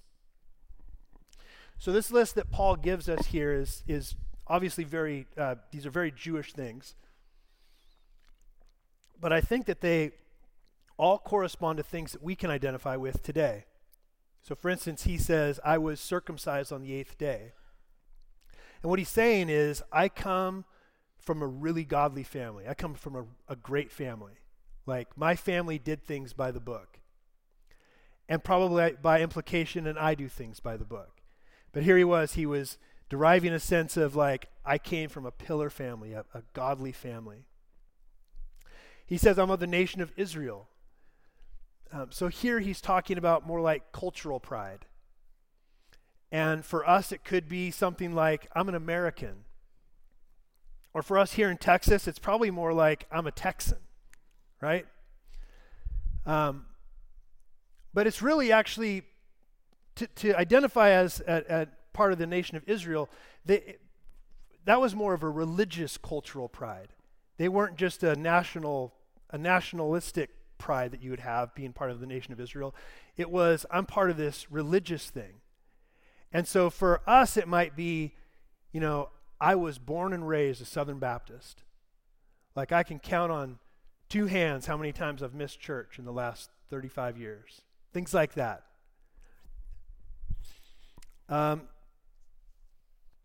So, 1.77 1.91
this 1.91 2.09
list 2.09 2.33
that 2.33 2.49
Paul 2.49 2.77
gives 2.77 3.07
us 3.07 3.27
here 3.27 3.53
is, 3.53 3.83
is 3.87 4.15
obviously 4.47 4.85
very, 4.85 5.27
uh, 5.37 5.57
these 5.69 5.85
are 5.85 5.91
very 5.91 6.11
Jewish 6.11 6.51
things. 6.51 6.95
But 9.21 9.31
I 9.31 9.39
think 9.39 9.67
that 9.67 9.81
they 9.81 10.13
all 10.97 11.19
correspond 11.19 11.77
to 11.77 11.83
things 11.83 12.13
that 12.13 12.23
we 12.23 12.35
can 12.35 12.49
identify 12.49 12.95
with 12.95 13.21
today. 13.21 13.65
So, 14.41 14.55
for 14.55 14.71
instance, 14.71 15.03
he 15.03 15.19
says, 15.19 15.59
I 15.63 15.77
was 15.77 15.99
circumcised 15.99 16.73
on 16.73 16.81
the 16.81 16.93
eighth 16.93 17.19
day. 17.19 17.51
And 18.81 18.89
what 18.89 18.97
he's 18.97 19.09
saying 19.09 19.49
is, 19.49 19.83
I 19.91 20.09
come 20.09 20.65
from 21.19 21.43
a 21.43 21.47
really 21.47 21.83
godly 21.83 22.23
family. 22.23 22.67
I 22.67 22.73
come 22.73 22.95
from 22.95 23.15
a, 23.15 23.25
a 23.47 23.55
great 23.55 23.91
family. 23.91 24.39
Like, 24.89 25.15
my 25.15 25.35
family 25.35 25.77
did 25.77 26.03
things 26.03 26.33
by 26.33 26.49
the 26.49 26.59
book. 26.59 26.99
And 28.27 28.43
probably 28.43 28.95
by 28.99 29.21
implication, 29.21 29.85
and 29.85 29.99
I 29.99 30.15
do 30.15 30.27
things 30.27 30.59
by 30.59 30.77
the 30.77 30.83
book. 30.83 31.21
But 31.71 31.83
here 31.83 31.95
he 31.97 32.03
was, 32.03 32.33
he 32.33 32.47
was 32.47 32.79
deriving 33.07 33.53
a 33.53 33.59
sense 33.59 33.97
of, 33.97 34.15
like, 34.15 34.47
I 34.65 34.79
came 34.79 35.07
from 35.07 35.27
a 35.27 35.31
pillar 35.31 35.69
family, 35.69 36.13
a, 36.13 36.25
a 36.33 36.41
godly 36.53 36.91
family. 36.91 37.45
He 39.05 39.17
says, 39.17 39.37
I'm 39.37 39.51
of 39.51 39.59
the 39.59 39.67
nation 39.67 40.01
of 40.01 40.11
Israel. 40.17 40.67
Um, 41.91 42.07
so 42.09 42.27
here 42.27 42.59
he's 42.59 42.81
talking 42.81 43.17
about 43.17 43.45
more 43.45 43.61
like 43.61 43.91
cultural 43.91 44.39
pride. 44.39 44.85
And 46.31 46.65
for 46.65 46.87
us, 46.87 47.11
it 47.11 47.23
could 47.23 47.47
be 47.47 47.69
something 47.71 48.13
like, 48.13 48.47
I'm 48.55 48.69
an 48.69 48.75
American. 48.75 49.45
Or 50.93 51.03
for 51.03 51.19
us 51.19 51.33
here 51.33 51.49
in 51.51 51.57
Texas, 51.57 52.07
it's 52.07 52.19
probably 52.19 52.51
more 52.51 52.73
like, 52.73 53.05
I'm 53.11 53.27
a 53.27 53.31
Texan, 53.31 53.79
right? 54.61 54.85
Um, 56.25 56.65
but 57.93 58.07
it's 58.07 58.21
really 58.21 58.51
actually 58.51 59.03
to, 59.95 60.07
to 60.07 60.39
identify 60.39 60.91
as 60.91 61.21
a, 61.27 61.43
a, 61.49 61.67
part 61.91 62.13
of 62.13 62.19
the 62.19 62.27
nation 62.27 62.55
of 62.55 62.63
Israel, 62.67 63.09
they, 63.45 63.75
that 64.65 64.79
was 64.79 64.95
more 64.95 65.13
of 65.13 65.23
a 65.23 65.29
religious 65.29 65.97
cultural 65.97 66.47
pride. 66.47 66.89
They 67.37 67.49
weren't 67.49 67.75
just 67.75 68.03
a 68.03 68.15
national, 68.15 68.93
a 69.31 69.37
nationalistic 69.37 70.29
pride 70.57 70.91
that 70.91 71.01
you 71.01 71.09
would 71.09 71.19
have 71.19 71.53
being 71.55 71.73
part 71.73 71.91
of 71.91 71.99
the 71.99 72.05
nation 72.05 72.31
of 72.31 72.39
Israel. 72.39 72.75
It 73.17 73.29
was, 73.29 73.65
I'm 73.71 73.85
part 73.85 74.09
of 74.09 74.17
this 74.17 74.51
religious 74.51 75.09
thing. 75.09 75.41
And 76.31 76.47
so 76.47 76.69
for 76.69 77.01
us, 77.07 77.35
it 77.37 77.47
might 77.47 77.75
be, 77.75 78.13
you 78.71 78.79
know, 78.79 79.09
I 79.41 79.55
was 79.55 79.79
born 79.79 80.13
and 80.13 80.27
raised 80.27 80.61
a 80.61 80.65
Southern 80.65 80.99
Baptist. 80.99 81.63
Like 82.55 82.71
I 82.71 82.83
can 82.83 82.99
count 82.99 83.31
on 83.31 83.57
two 84.09 84.25
hands 84.25 84.65
how 84.65 84.75
many 84.75 84.91
times 84.91 85.21
I've 85.21 85.33
missed 85.33 85.59
church 85.59 85.99
in 85.99 86.05
the 86.05 86.11
last 86.11 86.49
35 86.69 87.17
years. 87.17 87.61
Things 87.93 88.13
like 88.13 88.33
that. 88.33 88.63
Um, 91.29 91.61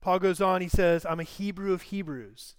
Paul 0.01 0.19
goes 0.19 0.41
on, 0.43 0.61
he 0.61 0.69
says, 0.69 1.07
I'm 1.07 1.21
a 1.21 1.25
Hebrew 1.25 1.73
of 1.73 1.83
Hebrews. 1.83 2.57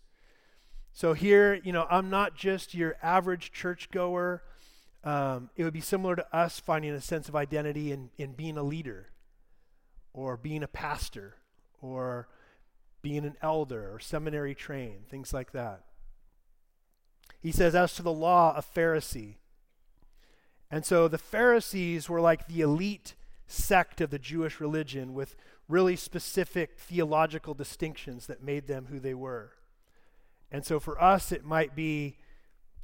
So 0.92 1.14
here, 1.14 1.60
you 1.64 1.72
know, 1.72 1.86
I'm 1.90 2.10
not 2.10 2.36
just 2.36 2.74
your 2.74 2.96
average 3.04 3.52
churchgoer. 3.52 4.42
Um, 5.04 5.52
it 5.56 5.64
would 5.64 5.74
be 5.74 5.82
similar 5.82 6.16
to 6.16 6.36
us 6.36 6.60
finding 6.60 6.92
a 6.92 7.02
sense 7.02 7.30
of 7.30 7.36
identity 7.36 7.92
in, 7.92 8.10
in 8.18 8.32
being 8.32 8.58
a 8.58 8.64
leader 8.64 9.10
or 10.14 10.38
being 10.38 10.64
a 10.64 10.68
pastor 10.68 11.36
or 11.82 12.28
being 13.04 13.26
an 13.26 13.36
elder 13.42 13.94
or 13.94 14.00
seminary 14.00 14.56
trained, 14.56 15.08
things 15.08 15.32
like 15.32 15.52
that. 15.52 15.84
He 17.46 17.52
says, 17.52 17.76
as 17.76 17.94
to 17.94 18.02
the 18.02 18.12
law, 18.12 18.56
a 18.58 18.64
Pharisee. 18.64 19.36
And 20.72 20.84
so 20.84 21.08
the 21.08 21.20
Pharisees 21.20 22.10
were 22.10 22.20
like 22.20 22.48
the 22.48 22.62
elite 22.62 23.14
sect 23.46 24.02
of 24.02 24.10
the 24.10 24.18
Jewish 24.18 24.60
religion 24.60 25.14
with 25.14 25.36
really 25.70 25.96
specific 25.96 26.80
theological 26.80 27.54
distinctions 27.54 28.26
that 28.26 28.42
made 28.42 28.66
them 28.66 28.88
who 28.90 29.00
they 29.00 29.14
were. 29.14 29.52
And 30.52 30.66
so 30.66 30.80
for 30.80 31.00
us, 31.00 31.32
it 31.32 31.46
might 31.46 31.76
be 31.76 32.18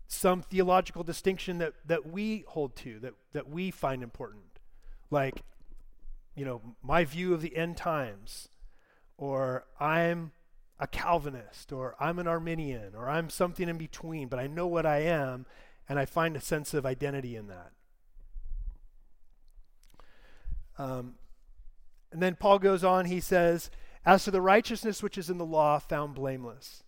some 0.08 0.44
theological 0.44 1.02
distinction 1.02 1.58
that, 1.58 1.74
that 1.88 2.06
we 2.06 2.44
hold 2.50 2.76
to, 2.76 3.00
that, 3.00 3.16
that 3.34 3.50
we 3.50 3.72
find 3.72 4.04
important. 4.04 4.60
Like, 5.10 5.42
you 6.36 6.46
know, 6.46 6.62
my 6.84 7.04
view 7.04 7.34
of 7.34 7.42
the 7.42 7.58
end 7.58 7.78
times, 7.78 8.48
or 9.18 9.66
I'm 9.80 10.34
a 10.82 10.88
Calvinist, 10.88 11.72
or 11.72 11.96
I'm 12.00 12.18
an 12.18 12.28
Arminian, 12.28 12.96
or 12.96 13.08
I'm 13.08 13.30
something 13.30 13.70
in 13.70 13.78
between, 13.78 14.28
but 14.28 14.40
I 14.40 14.48
know 14.48 14.66
what 14.66 14.86
I 14.86 14.98
am, 15.04 15.46
and 15.88 16.00
I 16.00 16.06
find 16.06 16.36
a 16.36 16.42
sense 16.42 16.74
of 16.74 16.88
identity 16.88 17.36
in 17.36 17.48
that. 17.48 17.72
Um, 20.80 21.14
and 22.12 22.22
then 22.22 22.36
Paul 22.36 22.58
goes 22.58 22.84
on, 22.84 23.06
he 23.06 23.20
says, 23.20 23.70
As 24.04 24.24
to 24.24 24.32
the 24.32 24.42
righteousness 24.42 25.04
which 25.04 25.20
is 25.20 25.30
in 25.30 25.38
the 25.38 25.46
law, 25.46 25.78
found 25.78 26.16
blameless. 26.16 26.84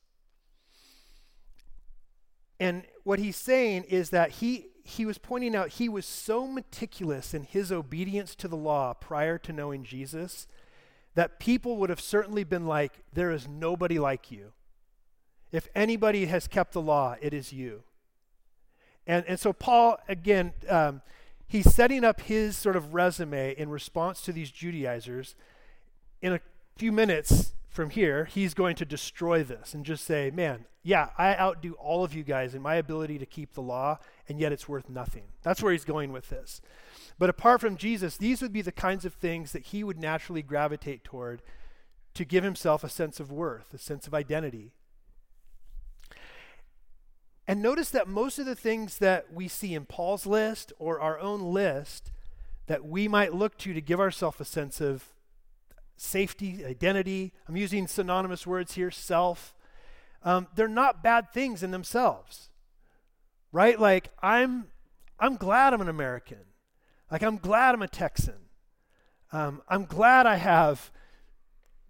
And 2.59 2.83
what 3.03 3.19
he's 3.19 3.37
saying 3.37 3.83
is 3.83 4.09
that 4.09 4.31
he, 4.31 4.69
he 4.83 5.05
was 5.05 5.19
pointing 5.19 5.55
out 5.55 5.69
he 5.69 5.87
was 5.87 6.07
so 6.07 6.47
meticulous 6.47 7.35
in 7.35 7.43
his 7.43 7.71
obedience 7.71 8.33
to 8.35 8.47
the 8.47 8.57
law 8.57 8.93
prior 8.93 9.37
to 9.37 9.53
knowing 9.53 9.83
Jesus 9.83 10.47
that 11.15 11.39
people 11.39 11.77
would 11.77 11.89
have 11.89 12.01
certainly 12.01 12.43
been 12.43 12.65
like, 12.65 13.03
There 13.13 13.31
is 13.31 13.47
nobody 13.47 13.99
like 13.99 14.31
you. 14.31 14.53
If 15.51 15.67
anybody 15.75 16.25
has 16.25 16.47
kept 16.47 16.73
the 16.73 16.81
law, 16.81 17.15
it 17.21 17.33
is 17.33 17.53
you. 17.53 17.83
And, 19.05 19.23
and 19.27 19.39
so, 19.39 19.53
Paul, 19.53 19.97
again, 20.07 20.53
um, 20.67 21.01
he's 21.45 21.73
setting 21.73 22.03
up 22.03 22.21
his 22.21 22.57
sort 22.57 22.75
of 22.75 22.93
resume 22.93 23.53
in 23.55 23.69
response 23.69 24.21
to 24.21 24.31
these 24.31 24.49
Judaizers. 24.49 25.35
In 26.21 26.33
a 26.33 26.39
few 26.77 26.91
minutes 26.91 27.53
from 27.69 27.91
here, 27.91 28.25
he's 28.25 28.53
going 28.53 28.75
to 28.77 28.85
destroy 28.85 29.43
this 29.43 29.73
and 29.73 29.85
just 29.85 30.05
say, 30.05 30.31
Man, 30.31 30.65
yeah, 30.83 31.09
I 31.17 31.35
outdo 31.35 31.73
all 31.73 32.03
of 32.03 32.13
you 32.13 32.23
guys 32.23 32.55
in 32.55 32.61
my 32.61 32.75
ability 32.75 33.19
to 33.19 33.25
keep 33.25 33.53
the 33.53 33.61
law, 33.61 33.99
and 34.27 34.39
yet 34.39 34.51
it's 34.51 34.69
worth 34.69 34.89
nothing. 34.89 35.23
That's 35.41 35.61
where 35.61 35.71
he's 35.71 35.85
going 35.85 36.11
with 36.11 36.29
this. 36.29 36.61
But 37.19 37.29
apart 37.29 37.61
from 37.61 37.77
Jesus, 37.77 38.17
these 38.17 38.41
would 38.41 38.53
be 38.53 38.61
the 38.61 38.71
kinds 38.71 39.05
of 39.05 39.13
things 39.13 39.51
that 39.51 39.67
he 39.67 39.83
would 39.83 39.99
naturally 39.99 40.41
gravitate 40.41 41.03
toward 41.03 41.41
to 42.13 42.25
give 42.25 42.43
himself 42.43 42.83
a 42.83 42.89
sense 42.89 43.19
of 43.19 43.31
worth, 43.31 43.73
a 43.73 43.77
sense 43.77 44.07
of 44.07 44.13
identity. 44.13 44.71
And 47.47 47.61
notice 47.61 47.89
that 47.89 48.07
most 48.07 48.39
of 48.39 48.45
the 48.45 48.55
things 48.55 48.99
that 48.99 49.33
we 49.33 49.47
see 49.47 49.73
in 49.73 49.85
Paul's 49.85 50.25
list 50.25 50.71
or 50.79 50.99
our 50.99 51.19
own 51.19 51.41
list 51.41 52.11
that 52.67 52.85
we 52.85 53.07
might 53.07 53.33
look 53.33 53.57
to 53.59 53.73
to 53.73 53.81
give 53.81 53.99
ourselves 53.99 54.39
a 54.39 54.45
sense 54.45 54.79
of 54.79 55.05
safety, 55.97 56.65
identity, 56.65 57.33
I'm 57.47 57.57
using 57.57 57.87
synonymous 57.87 58.47
words 58.47 58.75
here, 58.75 58.91
self, 58.91 59.53
um, 60.23 60.47
they're 60.55 60.67
not 60.69 61.03
bad 61.03 61.31
things 61.33 61.63
in 61.63 61.71
themselves. 61.71 62.49
Right? 63.53 63.79
Like, 63.79 64.09
I'm, 64.21 64.65
I'm 65.19 65.37
glad 65.37 65.73
I'm 65.73 65.79
an 65.79 65.87
American. 65.87 66.39
Like, 67.09 67.21
I'm 67.21 67.37
glad 67.37 67.75
I'm 67.75 67.83
a 67.83 67.87
Texan. 67.87 68.49
Um, 69.31 69.61
I'm 69.69 69.85
glad 69.85 70.25
I 70.25 70.35
have 70.35 70.91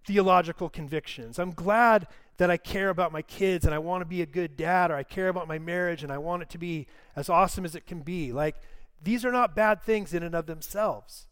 theological 0.06 0.68
convictions. 0.68 1.38
I'm 1.38 1.52
glad 1.52 2.06
that 2.36 2.50
I 2.50 2.58
care 2.58 2.90
about 2.90 3.12
my 3.12 3.22
kids 3.22 3.64
and 3.64 3.74
I 3.74 3.78
want 3.78 4.02
to 4.02 4.06
be 4.06 4.20
a 4.20 4.26
good 4.26 4.56
dad, 4.56 4.90
or 4.90 4.96
I 4.96 5.02
care 5.02 5.28
about 5.28 5.48
my 5.48 5.58
marriage 5.58 6.02
and 6.02 6.12
I 6.12 6.18
want 6.18 6.42
it 6.42 6.50
to 6.50 6.58
be 6.58 6.86
as 7.16 7.28
awesome 7.30 7.64
as 7.64 7.74
it 7.74 7.86
can 7.86 8.02
be. 8.02 8.30
Like, 8.30 8.56
these 9.02 9.24
are 9.24 9.32
not 9.32 9.56
bad 9.56 9.82
things 9.82 10.12
in 10.12 10.22
and 10.22 10.34
of 10.34 10.46
themselves. 10.46 11.26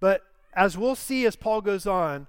But 0.00 0.22
as 0.54 0.78
we'll 0.78 0.94
see 0.94 1.26
as 1.26 1.36
Paul 1.36 1.60
goes 1.60 1.86
on, 1.86 2.28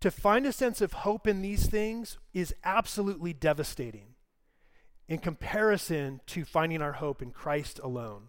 to 0.00 0.10
find 0.10 0.44
a 0.44 0.52
sense 0.52 0.82
of 0.82 0.92
hope 0.92 1.26
in 1.26 1.40
these 1.40 1.66
things 1.66 2.18
is 2.34 2.54
absolutely 2.64 3.32
devastating 3.32 4.13
in 5.08 5.18
comparison 5.18 6.20
to 6.26 6.44
finding 6.44 6.80
our 6.80 6.92
hope 6.92 7.20
in 7.20 7.30
Christ 7.30 7.78
alone. 7.82 8.28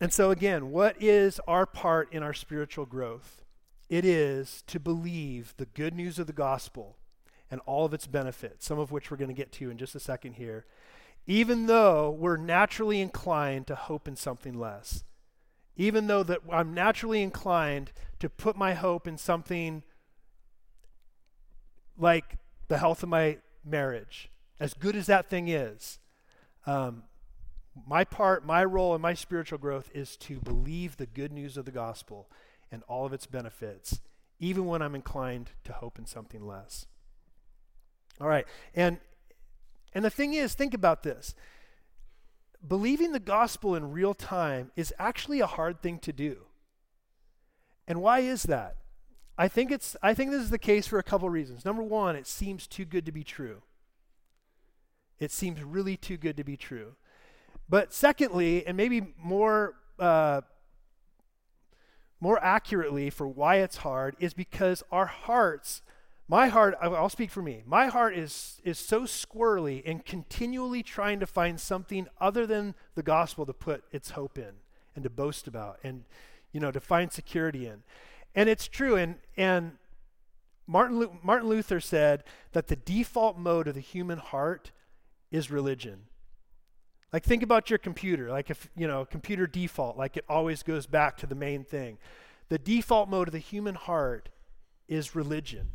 And 0.00 0.12
so, 0.12 0.30
again, 0.30 0.70
what 0.70 1.00
is 1.00 1.40
our 1.46 1.66
part 1.66 2.12
in 2.12 2.22
our 2.22 2.34
spiritual 2.34 2.84
growth? 2.84 3.42
It 3.88 4.04
is 4.04 4.62
to 4.66 4.80
believe 4.80 5.54
the 5.56 5.66
good 5.66 5.94
news 5.94 6.18
of 6.18 6.26
the 6.26 6.32
gospel 6.32 6.96
and 7.50 7.60
all 7.64 7.84
of 7.84 7.94
its 7.94 8.06
benefits, 8.06 8.66
some 8.66 8.78
of 8.78 8.90
which 8.90 9.10
we're 9.10 9.16
going 9.16 9.28
to 9.28 9.34
get 9.34 9.52
to 9.52 9.70
in 9.70 9.78
just 9.78 9.94
a 9.94 10.00
second 10.00 10.32
here, 10.32 10.66
even 11.26 11.66
though 11.66 12.10
we're 12.10 12.36
naturally 12.36 13.00
inclined 13.00 13.66
to 13.68 13.74
hope 13.74 14.08
in 14.08 14.16
something 14.16 14.58
less. 14.58 15.04
Even 15.76 16.06
though 16.06 16.22
that 16.22 16.40
I'm 16.50 16.74
naturally 16.74 17.22
inclined 17.22 17.92
to 18.24 18.30
put 18.30 18.56
my 18.56 18.72
hope 18.72 19.06
in 19.06 19.18
something 19.18 19.82
like 21.98 22.38
the 22.68 22.78
health 22.78 23.02
of 23.02 23.10
my 23.10 23.36
marriage, 23.62 24.30
as 24.58 24.72
good 24.72 24.96
as 24.96 25.04
that 25.04 25.28
thing 25.28 25.48
is, 25.48 25.98
um, 26.64 27.02
my 27.86 28.02
part, 28.02 28.46
my 28.46 28.64
role 28.64 28.94
in 28.94 29.00
my 29.02 29.12
spiritual 29.12 29.58
growth 29.58 29.90
is 29.92 30.16
to 30.16 30.38
believe 30.40 30.96
the 30.96 31.04
good 31.04 31.32
news 31.32 31.58
of 31.58 31.66
the 31.66 31.70
gospel 31.70 32.30
and 32.72 32.82
all 32.88 33.04
of 33.04 33.12
its 33.12 33.26
benefits, 33.26 34.00
even 34.38 34.64
when 34.64 34.80
I'm 34.80 34.94
inclined 34.94 35.50
to 35.64 35.74
hope 35.74 35.98
in 35.98 36.06
something 36.06 36.46
less. 36.46 36.86
All 38.22 38.28
right. 38.28 38.46
And 38.74 39.00
and 39.92 40.02
the 40.02 40.08
thing 40.08 40.32
is, 40.32 40.54
think 40.54 40.72
about 40.72 41.02
this. 41.02 41.34
Believing 42.66 43.12
the 43.12 43.20
gospel 43.20 43.74
in 43.74 43.92
real 43.92 44.14
time 44.14 44.70
is 44.76 44.94
actually 44.98 45.40
a 45.40 45.46
hard 45.46 45.82
thing 45.82 45.98
to 45.98 46.12
do. 46.14 46.46
And 47.86 48.00
why 48.00 48.20
is 48.20 48.44
that? 48.44 48.76
I 49.36 49.48
think 49.48 49.70
it's 49.72 49.96
I 50.02 50.14
think 50.14 50.30
this 50.30 50.42
is 50.42 50.50
the 50.50 50.58
case 50.58 50.86
for 50.86 50.98
a 50.98 51.02
couple 51.02 51.28
reasons. 51.28 51.64
Number 51.64 51.82
1, 51.82 52.16
it 52.16 52.26
seems 52.26 52.66
too 52.66 52.84
good 52.84 53.04
to 53.06 53.12
be 53.12 53.24
true. 53.24 53.62
It 55.18 55.32
seems 55.32 55.62
really 55.62 55.96
too 55.96 56.16
good 56.16 56.36
to 56.36 56.44
be 56.44 56.56
true. 56.56 56.94
But 57.68 57.92
secondly, 57.92 58.66
and 58.66 58.76
maybe 58.76 59.14
more 59.18 59.74
uh, 59.98 60.42
more 62.20 62.42
accurately 62.42 63.10
for 63.10 63.26
why 63.28 63.56
it's 63.56 63.78
hard, 63.78 64.16
is 64.18 64.34
because 64.34 64.82
our 64.90 65.06
hearts, 65.06 65.82
my 66.28 66.48
heart, 66.48 66.74
I'll 66.80 67.08
speak 67.08 67.30
for 67.30 67.42
me. 67.42 67.62
My 67.66 67.86
heart 67.86 68.16
is 68.16 68.60
is 68.64 68.78
so 68.78 69.02
squirrely 69.02 69.82
and 69.84 70.04
continually 70.04 70.82
trying 70.82 71.20
to 71.20 71.26
find 71.26 71.58
something 71.58 72.06
other 72.20 72.46
than 72.46 72.74
the 72.94 73.02
gospel 73.02 73.46
to 73.46 73.52
put 73.52 73.84
its 73.90 74.10
hope 74.10 74.38
in 74.38 74.54
and 74.94 75.02
to 75.02 75.10
boast 75.10 75.48
about 75.48 75.80
and 75.82 76.04
you 76.54 76.60
know 76.60 76.70
to 76.70 76.80
find 76.80 77.12
security 77.12 77.66
in. 77.66 77.82
And 78.34 78.48
it's 78.48 78.66
true. 78.66 78.96
And 78.96 79.16
and 79.36 79.72
Martin 80.66 81.18
Martin 81.22 81.48
Luther 81.50 81.80
said 81.80 82.24
that 82.52 82.68
the 82.68 82.76
default 82.76 83.36
mode 83.36 83.68
of 83.68 83.74
the 83.74 83.80
human 83.80 84.18
heart 84.18 84.70
is 85.30 85.50
religion. 85.50 86.06
Like 87.12 87.24
think 87.24 87.42
about 87.42 87.70
your 87.70 87.78
computer, 87.78 88.28
like 88.30 88.50
if, 88.50 88.68
you 88.76 88.88
know, 88.88 89.04
computer 89.04 89.46
default, 89.46 89.96
like 89.96 90.16
it 90.16 90.24
always 90.28 90.64
goes 90.64 90.86
back 90.86 91.16
to 91.18 91.26
the 91.26 91.36
main 91.36 91.62
thing. 91.62 91.98
The 92.48 92.58
default 92.58 93.08
mode 93.08 93.28
of 93.28 93.32
the 93.32 93.38
human 93.38 93.76
heart 93.76 94.30
is 94.88 95.14
religion, 95.14 95.70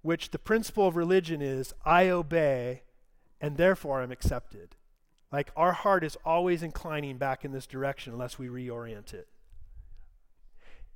which 0.00 0.30
the 0.30 0.38
principle 0.38 0.88
of 0.88 0.96
religion 0.96 1.42
is 1.42 1.74
I 1.84 2.08
obey 2.08 2.82
and 3.40 3.56
therefore 3.56 4.02
I'm 4.02 4.10
accepted. 4.10 4.74
Like 5.30 5.52
our 5.56 5.72
heart 5.72 6.02
is 6.02 6.18
always 6.24 6.62
inclining 6.62 7.18
back 7.18 7.44
in 7.44 7.52
this 7.52 7.66
direction 7.66 8.12
unless 8.12 8.36
we 8.36 8.48
reorient 8.48 9.14
it. 9.14 9.28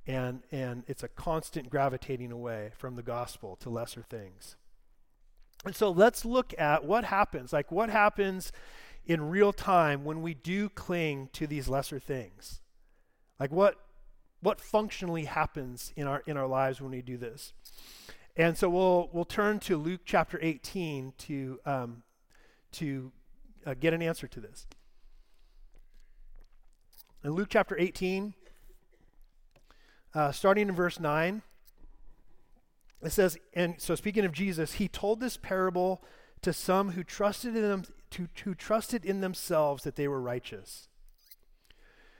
And, 0.07 0.41
and 0.51 0.83
it's 0.87 1.03
a 1.03 1.09
constant 1.09 1.69
gravitating 1.69 2.31
away 2.31 2.71
from 2.77 2.95
the 2.95 3.03
gospel 3.03 3.57
to 3.57 3.69
lesser 3.69 4.03
things. 4.09 4.55
And 5.65 5.75
so 5.75 5.91
let's 5.91 6.23
look 6.23 6.53
at 6.57 6.85
what 6.85 7.03
happens. 7.03 7.51
Like, 7.51 7.71
what 7.71 7.89
happens 7.89 8.53
in 9.07 9.29
real 9.29 9.53
time 9.53 10.03
when 10.03 10.21
we 10.21 10.33
do 10.33 10.69
cling 10.69 11.29
to 11.31 11.47
these 11.47 11.67
lesser 11.67 11.99
things. 11.99 12.61
Like 13.39 13.51
what 13.51 13.75
what 14.41 14.61
functionally 14.61 15.25
happens 15.25 15.91
in 15.95 16.05
our 16.05 16.21
in 16.27 16.37
our 16.37 16.47
lives 16.47 16.81
when 16.81 16.91
we 16.91 17.01
do 17.01 17.17
this? 17.17 17.53
And 18.35 18.57
so 18.57 18.69
we'll 18.69 19.09
we'll 19.13 19.25
turn 19.25 19.59
to 19.61 19.77
Luke 19.77 20.01
chapter 20.05 20.37
18 20.41 21.13
to 21.19 21.59
um, 21.65 22.03
to 22.73 23.11
uh, 23.65 23.73
get 23.79 23.93
an 23.93 24.01
answer 24.01 24.27
to 24.27 24.39
this. 24.39 24.67
In 27.23 27.31
Luke 27.31 27.47
chapter 27.49 27.77
18, 27.77 28.33
uh, 30.17 30.31
starting 30.31 30.67
in 30.67 30.73
verse 30.73 30.99
9, 30.99 31.43
it 33.03 33.11
says, 33.11 33.37
and 33.53 33.75
so 33.77 33.93
speaking 33.93 34.25
of 34.25 34.31
Jesus, 34.31 34.73
he 34.73 34.87
told 34.87 35.19
this 35.19 35.37
parable 35.37 36.03
to 36.41 36.51
some 36.51 36.93
who 36.93 37.03
trusted 37.03 37.55
in 37.55 37.61
them, 37.61 37.83
to, 38.09 38.27
who 38.43 38.55
trusted 38.55 39.05
in 39.05 39.21
themselves 39.21 39.83
that 39.83 39.95
they 39.95 40.07
were 40.07 40.19
righteous. 40.19 40.87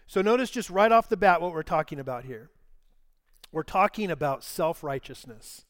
So 0.05 0.21
notice 0.21 0.51
just 0.51 0.69
right 0.69 0.91
off 0.91 1.09
the 1.09 1.17
bat 1.17 1.41
what 1.41 1.53
we're 1.53 1.63
talking 1.63 1.99
about 1.99 2.25
here. 2.25 2.51
We're 3.51 3.63
talking 3.63 4.11
about 4.11 4.43
self 4.43 4.83
righteousness. 4.83 5.65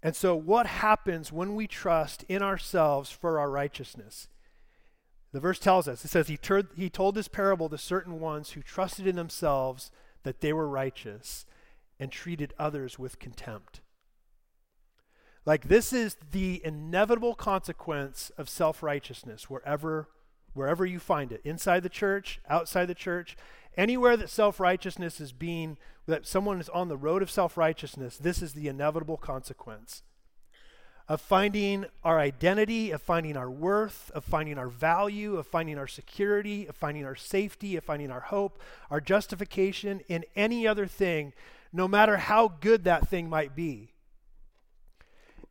And 0.00 0.14
so, 0.14 0.36
what 0.36 0.66
happens 0.66 1.32
when 1.32 1.56
we 1.56 1.66
trust 1.66 2.24
in 2.28 2.40
ourselves 2.40 3.10
for 3.10 3.40
our 3.40 3.50
righteousness? 3.50 4.28
The 5.32 5.40
verse 5.40 5.58
tells 5.58 5.88
us 5.88 6.04
it 6.04 6.08
says, 6.08 6.28
He, 6.28 6.36
tur- 6.36 6.68
he 6.76 6.88
told 6.88 7.16
this 7.16 7.28
parable 7.28 7.68
to 7.68 7.78
certain 7.78 8.20
ones 8.20 8.50
who 8.50 8.62
trusted 8.62 9.08
in 9.08 9.16
themselves 9.16 9.90
that 10.22 10.40
they 10.40 10.52
were 10.52 10.68
righteous 10.68 11.44
and 11.98 12.10
treated 12.10 12.54
others 12.58 12.98
with 12.98 13.18
contempt. 13.18 13.80
Like, 15.44 15.68
this 15.68 15.92
is 15.92 16.16
the 16.30 16.60
inevitable 16.64 17.34
consequence 17.34 18.30
of 18.38 18.48
self 18.48 18.82
righteousness 18.82 19.50
wherever, 19.50 20.08
wherever 20.54 20.86
you 20.86 21.00
find 21.00 21.32
it 21.32 21.40
inside 21.44 21.82
the 21.82 21.88
church, 21.88 22.40
outside 22.48 22.86
the 22.86 22.94
church, 22.94 23.36
anywhere 23.76 24.16
that 24.16 24.30
self 24.30 24.60
righteousness 24.60 25.20
is 25.20 25.32
being, 25.32 25.78
that 26.06 26.26
someone 26.26 26.60
is 26.60 26.68
on 26.68 26.88
the 26.88 26.96
road 26.96 27.22
of 27.22 27.30
self 27.30 27.56
righteousness, 27.56 28.16
this 28.16 28.40
is 28.40 28.52
the 28.52 28.68
inevitable 28.68 29.16
consequence 29.16 30.02
of 31.08 31.20
finding 31.20 31.84
our 32.04 32.18
identity, 32.18 32.90
of 32.90 33.02
finding 33.02 33.36
our 33.36 33.50
worth, 33.50 34.10
of 34.14 34.24
finding 34.24 34.58
our 34.58 34.68
value, 34.68 35.36
of 35.36 35.46
finding 35.46 35.78
our 35.78 35.86
security, 35.86 36.66
of 36.66 36.76
finding 36.76 37.04
our 37.04 37.16
safety, 37.16 37.76
of 37.76 37.84
finding 37.84 38.10
our 38.10 38.20
hope, 38.20 38.60
our 38.90 39.00
justification 39.00 40.00
in 40.08 40.24
any 40.36 40.66
other 40.66 40.86
thing 40.86 41.32
no 41.72 41.88
matter 41.88 42.18
how 42.18 42.48
good 42.48 42.84
that 42.84 43.08
thing 43.08 43.28
might 43.28 43.56
be. 43.56 43.88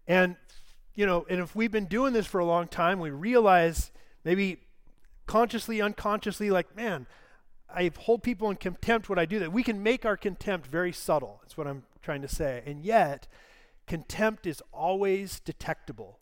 And, 0.07 0.35
you 0.93 1.05
know, 1.05 1.25
and 1.29 1.39
if 1.39 1.55
we've 1.55 1.71
been 1.71 1.85
doing 1.85 2.13
this 2.13 2.27
for 2.27 2.39
a 2.39 2.45
long 2.45 2.67
time, 2.67 2.99
we 2.99 3.09
realize 3.09 3.91
maybe 4.23 4.57
consciously, 5.25 5.81
unconsciously, 5.81 6.51
like, 6.51 6.75
man, 6.75 7.07
I 7.73 7.91
hold 7.97 8.21
people 8.21 8.49
in 8.49 8.57
contempt 8.57 9.09
when 9.09 9.17
I 9.17 9.25
do 9.25 9.39
that. 9.39 9.51
We 9.51 9.63
can 9.63 9.81
make 9.81 10.05
our 10.05 10.17
contempt 10.17 10.67
very 10.67 10.91
subtle. 10.91 11.39
That's 11.41 11.57
what 11.57 11.67
I'm 11.67 11.83
trying 12.01 12.21
to 12.21 12.27
say. 12.27 12.61
And 12.65 12.83
yet, 12.83 13.27
contempt 13.91 14.47
is 14.47 14.63
always 14.71 15.41
detectable. 15.41 16.17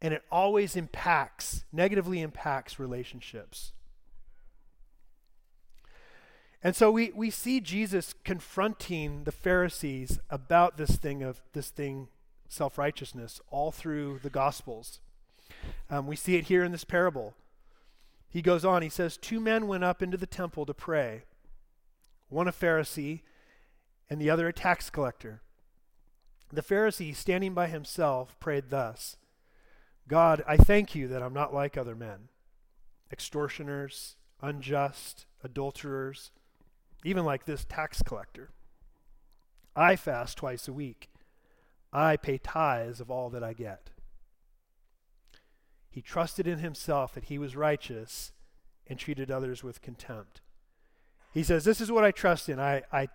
And 0.00 0.14
it 0.14 0.22
always 0.32 0.74
impacts, 0.74 1.66
negatively 1.70 2.22
impacts 2.22 2.78
relationships. 2.78 3.72
And 6.62 6.74
so 6.74 6.90
we, 6.90 7.12
we 7.14 7.28
see 7.28 7.60
Jesus 7.60 8.14
confronting 8.24 9.24
the 9.24 9.32
Pharisees 9.32 10.18
about 10.30 10.78
this 10.78 10.96
thing 10.96 11.22
of 11.22 11.42
this 11.52 11.68
thing, 11.68 12.08
self 12.48 12.78
righteousness, 12.78 13.38
all 13.50 13.70
through 13.70 14.20
the 14.22 14.30
Gospels. 14.30 15.00
Um, 15.90 16.06
we 16.06 16.16
see 16.16 16.36
it 16.36 16.44
here 16.44 16.64
in 16.64 16.72
this 16.72 16.84
parable. 16.84 17.34
He 18.30 18.40
goes 18.40 18.64
on, 18.64 18.80
he 18.80 18.88
says, 18.88 19.18
Two 19.18 19.40
men 19.40 19.66
went 19.66 19.84
up 19.84 20.02
into 20.02 20.16
the 20.16 20.26
temple 20.26 20.64
to 20.64 20.72
pray, 20.72 21.24
one 22.30 22.48
a 22.48 22.52
Pharisee 22.52 23.20
and 24.08 24.18
the 24.18 24.30
other 24.30 24.48
a 24.48 24.54
tax 24.54 24.88
collector. 24.88 25.42
The 26.50 26.62
Pharisee, 26.62 27.14
standing 27.14 27.54
by 27.54 27.66
himself, 27.66 28.38
prayed 28.40 28.70
thus 28.70 29.16
God, 30.06 30.42
I 30.46 30.56
thank 30.56 30.94
you 30.94 31.06
that 31.08 31.22
I'm 31.22 31.34
not 31.34 31.52
like 31.52 31.76
other 31.76 31.94
men, 31.94 32.28
extortioners, 33.12 34.16
unjust, 34.40 35.26
adulterers 35.44 36.30
even 37.04 37.24
like 37.24 37.44
this 37.44 37.64
tax 37.64 38.02
collector. 38.02 38.50
I 39.76 39.96
fast 39.96 40.38
twice 40.38 40.66
a 40.68 40.72
week. 40.72 41.10
I 41.92 42.16
pay 42.16 42.38
tithes 42.38 43.00
of 43.00 43.10
all 43.10 43.30
that 43.30 43.44
I 43.44 43.52
get. 43.52 43.90
He 45.88 46.02
trusted 46.02 46.46
in 46.46 46.58
himself 46.58 47.14
that 47.14 47.24
he 47.24 47.38
was 47.38 47.56
righteous 47.56 48.32
and 48.86 48.98
treated 48.98 49.30
others 49.30 49.62
with 49.62 49.80
contempt. 49.80 50.40
He 51.32 51.42
says, 51.42 51.64
This 51.64 51.80
is 51.80 51.90
what 51.90 52.04
I 52.04 52.10
trust 52.10 52.48
in. 52.48 52.58
I, 52.58 52.82
I, 52.92 53.08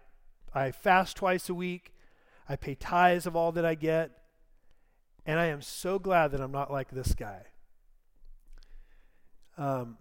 I 0.53 0.71
fast 0.71 1.17
twice 1.17 1.49
a 1.49 1.53
week. 1.53 1.92
I 2.47 2.55
pay 2.55 2.75
tithes 2.75 3.25
of 3.25 3.35
all 3.35 3.51
that 3.53 3.65
I 3.65 3.75
get. 3.75 4.11
And 5.25 5.39
I 5.39 5.45
am 5.45 5.61
so 5.61 5.99
glad 5.99 6.31
that 6.31 6.41
I'm 6.41 6.51
not 6.51 6.71
like 6.71 6.91
this 6.91 7.13
guy. 7.13 7.43
Um, 9.57 9.97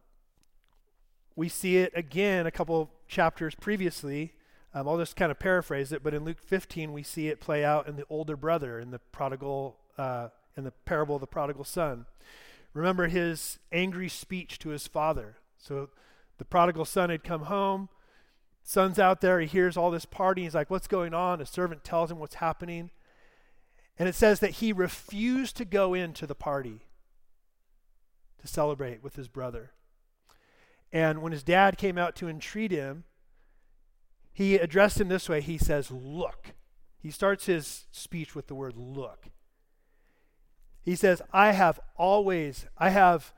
we 1.37 1.49
see 1.49 1.79
it 1.79 1.93
again 1.95 2.47
a 2.47 2.51
couple 2.51 2.91
chapters 3.07 3.55
previously. 3.55 4.33
Um, 4.75 4.89
I'll 4.89 4.99
just 4.99 5.17
kind 5.17 5.31
of 5.31 5.39
paraphrase 5.39 5.93
it, 5.93 6.03
but 6.03 6.15
in 6.15 6.25
Luke 6.25 6.41
15, 6.41 6.93
we 6.93 7.03
see 7.03 7.29
it 7.29 7.41
play 7.41 7.65
out 7.65 7.87
in 7.87 7.97
the 7.97 8.05
older 8.09 8.37
brother, 8.37 8.81
in 8.81 8.91
the 8.91 8.99
prodigal, 8.99 9.77
uh, 9.99 10.29
in 10.57 10.65
the 10.65 10.71
parable 10.71 11.17
of 11.17 11.21
the 11.21 11.27
prodigal 11.27 11.65
son. 11.65 12.07
Remember 12.73 13.07
his 13.07 13.59
angry 13.71 14.09
speech 14.09 14.59
to 14.61 14.71
his 14.71 14.87
father. 14.87 15.37
So 15.59 15.91
the 16.39 16.45
prodigal 16.45 16.87
son 16.87 17.11
had 17.11 17.23
come 17.23 17.43
home. 17.43 17.91
Son's 18.63 18.99
out 18.99 19.21
there. 19.21 19.41
He 19.41 19.47
hears 19.47 19.77
all 19.77 19.91
this 19.91 20.05
party. 20.05 20.43
He's 20.43 20.55
like, 20.55 20.71
What's 20.71 20.87
going 20.87 21.15
on? 21.15 21.41
A 21.41 21.47
servant 21.47 21.85
tells 21.85 22.11
him 22.11 22.19
what's 22.19 22.37
happening. 22.37 22.91
And 23.99 24.09
it 24.09 24.15
says 24.15 24.41
that 24.41 24.53
he 24.53 24.73
refused 24.73 25.57
to 25.59 25.65
go 25.65 25.95
into 25.95 26.27
the 26.27 26.35
party 26.35 26.87
to 28.41 28.49
celebrate 28.49 29.03
with 29.03 29.17
his 29.17 29.29
brother. 29.29 29.73
And 30.93 31.23
when 31.23 31.33
his 31.33 31.43
dad 31.43 31.79
came 31.79 31.99
out 31.99 32.17
to 32.17 32.29
entreat 32.29 32.71
him, 32.71 33.05
he 34.33 34.57
addressed 34.57 35.01
him 35.01 35.09
this 35.09 35.29
way. 35.29 35.41
He 35.41 35.59
says, 35.59 35.91
Look. 35.91 36.55
He 36.99 37.11
starts 37.11 37.47
his 37.47 37.87
speech 37.91 38.37
with 38.37 38.47
the 38.47 38.55
word 38.55 38.77
look. 38.77 39.27
He 40.83 40.95
says, 40.95 41.21
I 41.33 41.51
have 41.51 41.81
always, 41.97 42.67
I 42.79 42.91
have, 42.91 43.33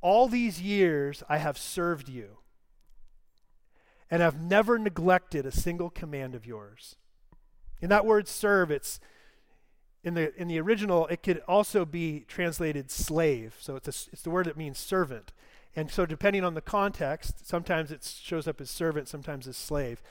all 0.00 0.26
these 0.26 0.60
years, 0.60 1.22
I 1.28 1.38
have 1.38 1.56
served 1.56 2.08
you 2.08 2.38
and 4.10 4.22
have 4.22 4.40
never 4.40 4.78
neglected 4.78 5.46
a 5.46 5.50
single 5.50 5.90
command 5.90 6.34
of 6.34 6.46
yours. 6.46 6.96
In 7.80 7.88
that 7.90 8.06
word 8.06 8.28
serve, 8.28 8.70
it's 8.70 9.00
in 10.02 10.14
the 10.14 10.34
in 10.40 10.46
the 10.48 10.60
original, 10.60 11.06
it 11.08 11.22
could 11.22 11.42
also 11.48 11.84
be 11.84 12.24
translated 12.28 12.90
slave. 12.90 13.56
So 13.58 13.76
it's 13.76 13.88
a, 13.88 14.10
it's 14.12 14.22
the 14.22 14.30
word 14.30 14.46
that 14.46 14.56
means 14.56 14.78
servant. 14.78 15.32
And 15.74 15.90
so, 15.90 16.06
depending 16.06 16.42
on 16.42 16.54
the 16.54 16.62
context, 16.62 17.46
sometimes 17.46 17.92
it 17.92 18.02
shows 18.02 18.48
up 18.48 18.62
as 18.62 18.70
servant, 18.70 19.08
sometimes 19.08 19.46
as 19.46 19.58
slave. 19.58 20.02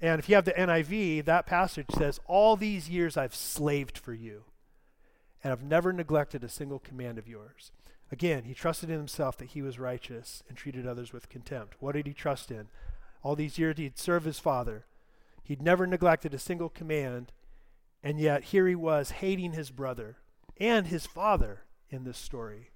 And 0.00 0.18
if 0.18 0.28
you 0.28 0.34
have 0.34 0.44
the 0.44 0.52
NIV, 0.52 1.24
that 1.26 1.46
passage 1.46 1.86
says, 1.96 2.18
All 2.26 2.56
these 2.56 2.90
years 2.90 3.16
I've 3.16 3.34
slaved 3.34 3.96
for 3.96 4.12
you, 4.12 4.42
and 5.44 5.52
I've 5.52 5.62
never 5.62 5.92
neglected 5.92 6.42
a 6.42 6.48
single 6.48 6.80
command 6.80 7.18
of 7.18 7.28
yours. 7.28 7.70
Again, 8.10 8.44
he 8.44 8.52
trusted 8.52 8.90
in 8.90 8.98
himself 8.98 9.38
that 9.38 9.50
he 9.50 9.62
was 9.62 9.78
righteous 9.78 10.42
and 10.48 10.58
treated 10.58 10.86
others 10.86 11.12
with 11.12 11.28
contempt. 11.28 11.76
What 11.78 11.92
did 11.92 12.08
he 12.08 12.12
trust 12.12 12.50
in? 12.50 12.66
All 13.22 13.36
these 13.36 13.58
years 13.58 13.78
he'd 13.78 13.98
served 13.98 14.26
his 14.26 14.38
father. 14.38 14.84
He'd 15.44 15.62
never 15.62 15.86
neglected 15.86 16.34
a 16.34 16.38
single 16.38 16.68
command, 16.68 17.32
and 18.02 18.18
yet 18.18 18.44
here 18.44 18.66
he 18.66 18.74
was 18.74 19.10
hating 19.10 19.52
his 19.52 19.70
brother 19.70 20.16
and 20.58 20.86
his 20.86 21.06
father 21.06 21.62
in 21.90 22.04
this 22.04 22.18
story. 22.18 22.70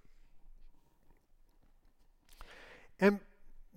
And 2.99 3.21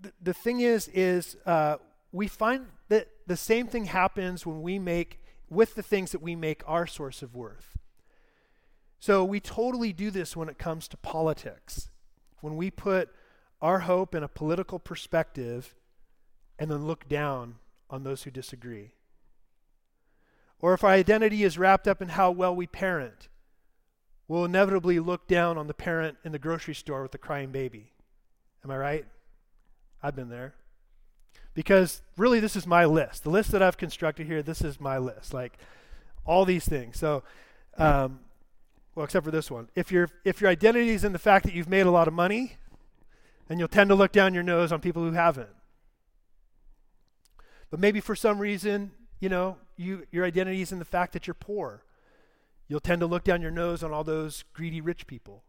th- 0.02 0.14
the 0.22 0.34
thing 0.34 0.62
is, 0.62 0.88
is 0.90 1.38
uh, 1.46 1.78
we 2.12 2.28
find 2.28 2.68
that 2.88 3.08
the 3.28 3.38
same 3.38 3.68
thing 3.68 3.86
happens 3.86 4.46
when 4.46 4.62
we 4.62 4.80
make, 4.80 5.22
with 5.50 5.76
the 5.76 5.84
things 5.84 6.12
that 6.12 6.22
we 6.22 6.36
make 6.36 6.64
our 6.66 6.88
source 6.88 7.22
of 7.22 7.36
worth. 7.36 7.78
So 9.00 9.24
we 9.24 9.40
totally 9.40 9.94
do 9.94 10.12
this 10.12 10.36
when 10.36 10.50
it 10.50 10.58
comes 10.58 10.88
to 10.90 10.98
politics. 10.98 11.90
When 12.42 12.56
we 12.58 12.72
put 12.72 13.10
our 13.62 13.80
hope 13.80 14.16
in 14.16 14.24
a 14.24 14.28
political 14.28 14.80
perspective 14.80 15.76
and 16.60 16.70
then 16.70 16.86
look 16.86 17.08
down 17.08 17.56
on 17.90 18.04
those 18.04 18.24
who 18.24 18.32
disagree. 18.32 18.92
Or 20.62 20.74
if 20.74 20.84
our 20.84 20.92
identity 20.92 21.44
is 21.44 21.58
wrapped 21.58 21.88
up 21.88 22.02
in 22.02 22.10
how 22.10 22.32
well 22.32 22.56
we 22.56 22.68
parent, 22.68 23.30
we'll 24.28 24.46
inevitably 24.46 25.00
look 25.00 25.26
down 25.28 25.58
on 25.58 25.68
the 25.68 25.74
parent 25.74 26.18
in 26.26 26.34
the 26.34 26.40
grocery 26.40 26.76
store 26.76 27.02
with 27.02 27.14
the 27.14 27.18
crying 27.18 27.52
baby. 27.52 27.94
Am 28.64 28.70
I 28.70 28.78
right? 28.78 29.06
I've 30.04 30.16
been 30.16 30.30
there. 30.30 30.54
Because 31.54 32.02
really, 32.18 32.42
this 32.42 32.56
is 32.56 32.68
my 32.68 32.86
list. 32.86 33.24
The 33.24 33.30
list 33.30 33.52
that 33.52 33.62
I've 33.62 33.78
constructed 33.78 34.28
here, 34.28 34.44
this 34.44 34.62
is 34.62 34.80
my 34.80 34.98
list. 34.98 35.34
Like 35.34 35.58
all 36.26 36.46
these 36.46 36.66
things. 36.66 37.00
So, 37.00 37.24
um, 37.78 38.20
well, 38.96 39.06
except 39.06 39.26
for 39.26 39.32
this 39.32 39.50
one. 39.50 39.70
If, 39.76 39.92
your 39.92 40.10
if 40.26 40.42
your 40.42 40.50
identity 40.50 40.90
is 40.90 41.06
in 41.06 41.14
the 41.14 41.20
fact 41.20 41.46
that 41.46 41.54
you've 41.54 41.70
made 41.70 41.86
a 41.86 41.92
lot 41.92 42.08
of 42.08 42.14
money, 42.14 42.58
then 43.48 43.60
you'll 43.60 43.70
tend 43.70 43.90
to 43.90 43.96
look 43.96 44.12
down 44.12 44.34
your 44.34 44.44
nose 44.44 44.72
on 44.72 44.82
people 44.82 45.04
who 45.04 45.14
haven't. 45.14 45.50
But 47.70 47.80
maybe 47.80 48.00
for 48.00 48.16
some 48.16 48.40
reason, 48.40 48.92
you 49.20 49.30
know, 49.30 49.58
you, 49.78 50.08
your 50.12 50.26
identity 50.26 50.62
is 50.62 50.72
in 50.72 50.80
the 50.80 50.86
fact 50.86 51.14
that 51.14 51.28
you're 51.28 51.34
poor. 51.34 51.84
You'll 52.68 52.80
tend 52.80 53.02
to 53.02 53.08
look 53.08 53.24
down 53.24 53.42
your 53.42 53.52
nose 53.52 53.84
on 53.84 53.92
all 53.92 54.04
those 54.04 54.44
greedy 54.54 54.82
rich 54.82 55.08
people. 55.08 55.44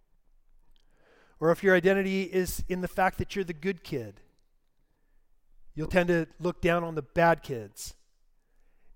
Or 1.38 1.50
if 1.50 1.62
your 1.62 1.74
identity 1.74 2.24
is 2.24 2.62
in 2.68 2.82
the 2.82 2.88
fact 2.88 3.18
that 3.18 3.34
you're 3.34 3.44
the 3.44 3.52
good 3.52 3.82
kid, 3.82 4.20
you'll 5.74 5.86
tend 5.86 6.08
to 6.08 6.26
look 6.38 6.60
down 6.60 6.84
on 6.84 6.94
the 6.94 7.02
bad 7.02 7.42
kids. 7.42 7.94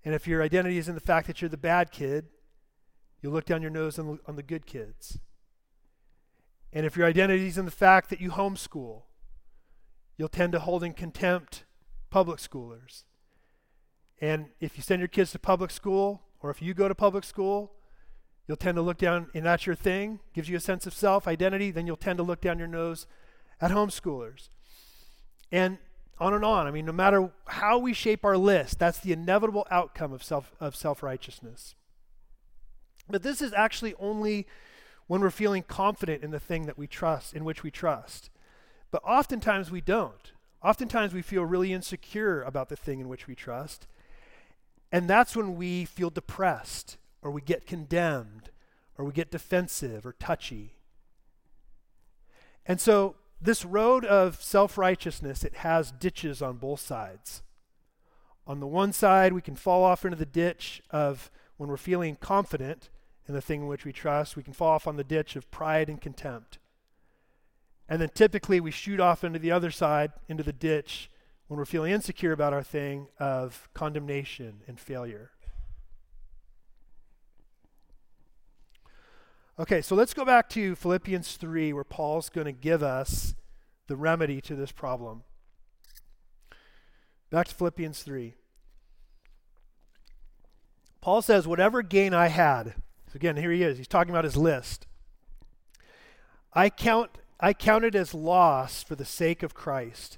And 0.03 0.13
if 0.13 0.27
your 0.27 0.43
identity 0.43 0.77
is 0.77 0.87
in 0.87 0.95
the 0.95 1.01
fact 1.01 1.25
that 1.27 1.41
you're 1.41 1.49
the 1.49 1.57
bad 1.57 1.91
kid, 1.91 2.25
you'll 3.21 3.33
look 3.33 3.45
down 3.45 3.63
your 3.63 3.71
nose 3.71 3.97
on, 3.97 4.19
on 4.27 4.35
the 4.35 4.43
good 4.43 4.67
kids. 4.67 5.17
And 6.71 6.85
if 6.85 6.95
your 6.95 7.07
identity 7.07 7.47
is 7.47 7.57
in 7.57 7.65
the 7.65 7.71
fact 7.71 8.09
that 8.11 8.21
you 8.21 8.29
homeschool, 8.29 9.03
you'll 10.17 10.29
tend 10.29 10.51
to 10.53 10.59
hold 10.59 10.83
in 10.83 10.93
contempt 10.93 11.63
public 12.11 12.39
schoolers. 12.39 13.03
And 14.21 14.47
if 14.59 14.77
you 14.77 14.83
send 14.83 14.99
your 14.99 15.07
kids 15.07 15.31
to 15.31 15.39
public 15.39 15.71
school, 15.71 16.21
or 16.41 16.49
if 16.49 16.61
you 16.61 16.73
go 16.73 16.87
to 16.87 16.95
public 16.95 17.23
school, 17.23 17.73
you'll 18.47 18.57
tend 18.57 18.75
to 18.75 18.81
look 18.81 18.97
down, 18.97 19.27
and 19.33 19.45
that's 19.45 19.65
your 19.65 19.75
thing, 19.75 20.19
gives 20.33 20.49
you 20.49 20.57
a 20.57 20.61
sense 20.61 20.85
of 20.85 20.93
self, 20.93 21.27
identity, 21.27 21.71
then 21.71 21.87
you'll 21.87 21.97
tend 21.97 22.17
to 22.17 22.23
look 22.23 22.41
down 22.41 22.59
your 22.59 22.67
nose 22.67 23.07
at 23.59 23.71
homeschoolers. 23.71 24.49
And 25.51 25.77
on 26.17 26.33
and 26.33 26.45
on. 26.45 26.67
I 26.67 26.71
mean, 26.71 26.85
no 26.85 26.91
matter 26.91 27.31
how 27.45 27.77
we 27.77 27.93
shape 27.93 28.23
our 28.23 28.37
list, 28.37 28.79
that's 28.79 28.99
the 28.99 29.11
inevitable 29.11 29.67
outcome 29.69 30.13
of 30.13 30.23
self 30.23 30.53
of 30.59 30.75
self-righteousness. 30.75 31.75
But 33.09 33.23
this 33.23 33.41
is 33.41 33.53
actually 33.53 33.93
only 33.99 34.47
when 35.07 35.21
we're 35.21 35.29
feeling 35.29 35.63
confident 35.63 36.23
in 36.23 36.31
the 36.31 36.39
thing 36.39 36.65
that 36.65 36.77
we 36.77 36.87
trust, 36.87 37.33
in 37.33 37.45
which 37.45 37.63
we 37.63 37.69
trust. 37.69 38.29
But 38.91 39.03
oftentimes 39.03 39.69
we 39.69 39.81
don't. 39.81 40.31
Oftentimes 40.63 41.13
we 41.13 41.21
feel 41.21 41.43
really 41.43 41.73
insecure 41.73 42.41
about 42.41 42.69
the 42.69 42.75
thing 42.75 42.99
in 42.99 43.07
which 43.07 43.27
we 43.27 43.35
trust. 43.35 43.85
And 44.91 45.09
that's 45.09 45.35
when 45.35 45.55
we 45.55 45.85
feel 45.85 46.09
depressed, 46.09 46.97
or 47.21 47.31
we 47.31 47.41
get 47.41 47.65
condemned, 47.65 48.49
or 48.97 49.05
we 49.05 49.11
get 49.11 49.31
defensive 49.31 50.05
or 50.05 50.13
touchy. 50.13 50.75
And 52.65 52.79
so, 52.79 53.15
this 53.41 53.65
road 53.65 54.05
of 54.05 54.41
self 54.41 54.77
righteousness, 54.77 55.43
it 55.43 55.55
has 55.55 55.91
ditches 55.91 56.41
on 56.41 56.57
both 56.57 56.79
sides. 56.79 57.43
On 58.47 58.59
the 58.59 58.67
one 58.67 58.93
side, 58.93 59.33
we 59.33 59.41
can 59.41 59.55
fall 59.55 59.83
off 59.83 60.05
into 60.05 60.17
the 60.17 60.25
ditch 60.25 60.81
of 60.91 61.29
when 61.57 61.69
we're 61.69 61.77
feeling 61.77 62.15
confident 62.15 62.89
in 63.27 63.33
the 63.33 63.41
thing 63.41 63.61
in 63.61 63.67
which 63.67 63.85
we 63.85 63.91
trust, 63.91 64.35
we 64.35 64.43
can 64.43 64.53
fall 64.53 64.69
off 64.69 64.87
on 64.87 64.97
the 64.97 65.03
ditch 65.03 65.35
of 65.35 65.49
pride 65.49 65.89
and 65.89 65.99
contempt. 65.99 66.59
And 67.89 68.01
then 68.01 68.09
typically 68.13 68.59
we 68.59 68.71
shoot 68.71 68.99
off 68.99 69.23
into 69.23 69.39
the 69.39 69.51
other 69.51 69.71
side, 69.71 70.11
into 70.27 70.43
the 70.43 70.53
ditch, 70.53 71.09
when 71.47 71.57
we're 71.57 71.65
feeling 71.65 71.91
insecure 71.91 72.31
about 72.31 72.53
our 72.53 72.63
thing 72.63 73.07
of 73.19 73.69
condemnation 73.73 74.61
and 74.67 74.79
failure. 74.79 75.31
Okay, 79.57 79.81
so 79.81 79.95
let's 79.95 80.13
go 80.13 80.25
back 80.25 80.49
to 80.49 80.75
Philippians 80.75 81.37
3, 81.37 81.71
where 81.71 81.85
Paul's 81.85 82.29
going 82.29 82.45
to 82.45 82.51
give 82.51 82.83
us 82.83 83.35
the 83.87 83.95
remedy 83.95 84.41
to 84.41 84.55
this 84.55 84.71
problem. 84.71 85.23
Back 87.29 87.47
to 87.47 87.55
Philippians 87.55 88.03
3. 88.03 88.33
Paul 90.99 91.21
says, 91.21 91.47
Whatever 91.47 91.83
gain 91.83 92.13
I 92.13 92.27
had, 92.27 92.73
so 93.07 93.15
again, 93.15 93.37
here 93.37 93.51
he 93.51 93.63
is, 93.63 93.77
he's 93.77 93.87
talking 93.87 94.09
about 94.09 94.23
his 94.23 94.35
list. 94.35 94.87
I 96.51 96.69
count 96.69 97.11
I 97.39 97.53
count 97.53 97.83
it 97.83 97.95
as 97.95 98.13
loss 98.13 98.81
for 98.81 98.95
the 98.95 99.05
sake 99.05 99.43
of 99.43 99.53
Christ. 99.53 100.17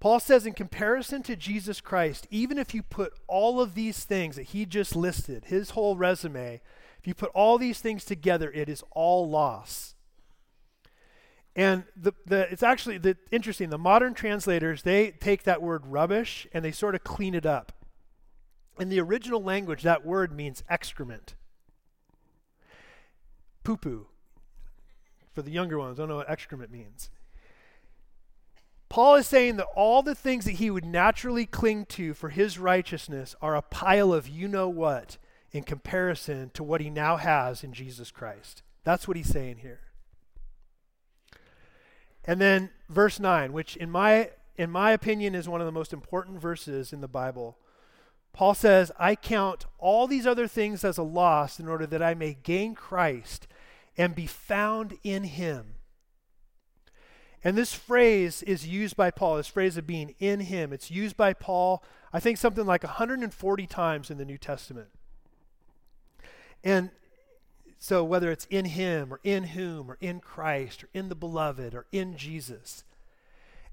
Paul 0.00 0.18
says, 0.18 0.46
in 0.46 0.54
comparison 0.54 1.22
to 1.24 1.36
Jesus 1.36 1.82
Christ, 1.82 2.26
even 2.30 2.56
if 2.56 2.74
you 2.74 2.82
put 2.82 3.12
all 3.28 3.60
of 3.60 3.74
these 3.74 4.04
things 4.04 4.36
that 4.36 4.44
he 4.44 4.64
just 4.64 4.96
listed, 4.96 5.44
his 5.44 5.70
whole 5.70 5.94
resume, 5.94 6.62
if 6.98 7.06
you 7.06 7.14
put 7.14 7.30
all 7.34 7.58
these 7.58 7.80
things 7.80 8.06
together, 8.06 8.50
it 8.50 8.70
is 8.70 8.82
all 8.92 9.28
loss. 9.28 9.94
And 11.54 11.84
the, 11.94 12.12
the, 12.24 12.50
it's 12.50 12.62
actually 12.62 12.96
the, 12.96 13.18
interesting. 13.30 13.68
The 13.68 13.78
modern 13.78 14.14
translators, 14.14 14.82
they 14.82 15.10
take 15.10 15.42
that 15.42 15.60
word 15.60 15.86
rubbish 15.86 16.46
and 16.54 16.64
they 16.64 16.72
sort 16.72 16.94
of 16.94 17.04
clean 17.04 17.34
it 17.34 17.44
up. 17.44 17.72
In 18.78 18.88
the 18.88 19.00
original 19.00 19.42
language, 19.42 19.82
that 19.82 20.06
word 20.06 20.32
means 20.32 20.64
excrement. 20.70 21.34
Poo 23.64 23.76
poo. 23.76 24.06
For 25.34 25.42
the 25.42 25.50
younger 25.50 25.78
ones, 25.78 25.98
I 25.98 26.02
don't 26.02 26.08
know 26.08 26.16
what 26.16 26.30
excrement 26.30 26.70
means. 26.70 27.10
Paul 28.90 29.14
is 29.14 29.28
saying 29.28 29.56
that 29.56 29.68
all 29.76 30.02
the 30.02 30.16
things 30.16 30.44
that 30.44 30.52
he 30.52 30.68
would 30.68 30.84
naturally 30.84 31.46
cling 31.46 31.86
to 31.86 32.12
for 32.12 32.28
his 32.28 32.58
righteousness 32.58 33.36
are 33.40 33.54
a 33.54 33.62
pile 33.62 34.12
of 34.12 34.28
you 34.28 34.48
know 34.48 34.68
what 34.68 35.16
in 35.52 35.62
comparison 35.62 36.50
to 36.54 36.64
what 36.64 36.80
he 36.80 36.90
now 36.90 37.16
has 37.16 37.62
in 37.62 37.72
Jesus 37.72 38.10
Christ. 38.10 38.62
That's 38.82 39.06
what 39.06 39.16
he's 39.16 39.28
saying 39.28 39.58
here. 39.58 39.80
And 42.24 42.40
then 42.40 42.70
verse 42.88 43.20
9, 43.20 43.52
which 43.52 43.76
in 43.76 43.90
my 43.90 44.30
in 44.56 44.70
my 44.70 44.90
opinion 44.90 45.34
is 45.34 45.48
one 45.48 45.60
of 45.60 45.66
the 45.66 45.72
most 45.72 45.92
important 45.92 46.40
verses 46.40 46.92
in 46.92 47.00
the 47.00 47.08
Bible. 47.08 47.56
Paul 48.32 48.54
says, 48.54 48.92
"I 48.98 49.14
count 49.14 49.66
all 49.78 50.06
these 50.08 50.26
other 50.26 50.46
things 50.48 50.84
as 50.84 50.98
a 50.98 51.02
loss 51.02 51.60
in 51.60 51.68
order 51.68 51.86
that 51.86 52.02
I 52.02 52.14
may 52.14 52.34
gain 52.34 52.74
Christ 52.74 53.46
and 53.96 54.14
be 54.14 54.26
found 54.26 54.98
in 55.02 55.24
him." 55.24 55.76
And 57.42 57.56
this 57.56 57.74
phrase 57.74 58.42
is 58.42 58.66
used 58.66 58.96
by 58.96 59.10
Paul, 59.10 59.36
this 59.36 59.46
phrase 59.46 59.76
of 59.76 59.86
being 59.86 60.14
in 60.18 60.40
him. 60.40 60.72
It's 60.72 60.90
used 60.90 61.16
by 61.16 61.32
Paul, 61.32 61.82
I 62.12 62.20
think, 62.20 62.36
something 62.36 62.66
like 62.66 62.82
140 62.82 63.66
times 63.66 64.10
in 64.10 64.18
the 64.18 64.24
New 64.24 64.36
Testament. 64.36 64.88
And 66.62 66.90
so, 67.78 68.04
whether 68.04 68.30
it's 68.30 68.46
in 68.50 68.66
him 68.66 69.12
or 69.12 69.20
in 69.24 69.44
whom 69.44 69.90
or 69.90 69.96
in 70.02 70.20
Christ 70.20 70.84
or 70.84 70.88
in 70.92 71.08
the 71.08 71.14
beloved 71.14 71.74
or 71.74 71.86
in 71.92 72.16
Jesus. 72.18 72.84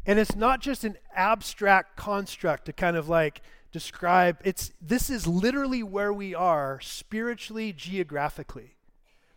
And 0.05 0.17
it's 0.17 0.35
not 0.35 0.61
just 0.61 0.85
an 0.85 0.97
abstract 1.13 1.97
construct 1.97 2.65
to 2.65 2.73
kind 2.73 2.95
of 2.95 3.09
like 3.09 3.41
describe 3.73 4.37
it's 4.45 4.71
this 4.81 5.09
is 5.09 5.27
literally 5.27 5.83
where 5.83 6.13
we 6.13 6.33
are 6.33 6.79
spiritually 6.79 7.73
geographically. 7.73 8.77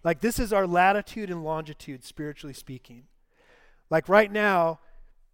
Like 0.04 0.20
this 0.20 0.38
is 0.38 0.52
our 0.52 0.68
latitude 0.68 1.30
and 1.30 1.42
longitude 1.42 2.04
spiritually 2.04 2.54
speaking. 2.54 3.06
Like 3.90 4.08
right 4.08 4.30
now, 4.30 4.78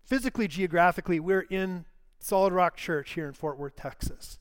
physically, 0.04 0.48
geographically, 0.48 1.20
we're 1.20 1.40
in 1.42 1.84
Solid 2.18 2.52
Rock 2.52 2.76
Church 2.76 3.12
here 3.12 3.26
in 3.26 3.34
Fort 3.34 3.58
Worth, 3.58 3.76
Texas. 3.76 4.38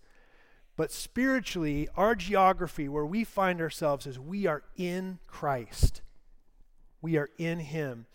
But 0.78 0.92
spiritually, 0.92 1.88
our 1.96 2.16
geography, 2.16 2.90
where 2.90 3.06
we 3.06 3.24
find 3.24 3.62
ourselves, 3.62 4.08
is 4.08 4.18
we 4.18 4.48
are 4.48 4.64
in 4.78 5.20
Christ. 5.28 6.02
We 7.02 7.18
are 7.18 7.30
in 7.38 7.60
Him. 7.60 8.08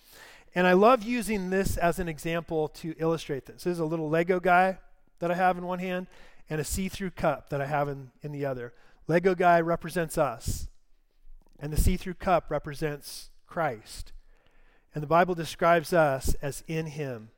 And 0.55 0.67
I 0.67 0.73
love 0.73 1.03
using 1.03 1.51
this 1.51 1.77
as 1.77 1.99
an 1.99 2.09
example 2.09 2.69
to 2.69 2.95
illustrate 2.99 3.47
this. 3.47 3.65
This 3.65 3.75
is 3.75 3.79
a 3.79 3.85
little 3.85 4.11
Lego 4.11 4.41
guy 4.41 4.79
that 5.21 5.31
I 5.31 5.35
have 5.35 5.57
in 5.57 5.65
one 5.65 5.79
hand 5.79 6.07
and 6.49 6.61
a 6.61 6.65
see 6.65 6.89
through 6.89 7.11
cup 7.11 7.51
that 7.51 7.61
I 7.61 7.67
have 7.67 7.89
in, 7.89 8.11
in 8.23 8.33
the 8.33 8.45
other. 8.45 8.75
Lego 9.07 9.35
guy 9.35 9.61
represents 9.61 10.19
us, 10.19 10.69
and 11.59 11.73
the 11.73 11.77
see 11.77 11.97
through 11.97 12.15
cup 12.15 12.51
represents 12.51 13.31
Christ. 13.47 14.13
And 14.95 15.03
the 15.03 15.09
Bible 15.09 15.35
describes 15.35 15.93
us 15.93 16.35
as 16.43 16.65
in 16.67 16.87
Him. 16.87 17.31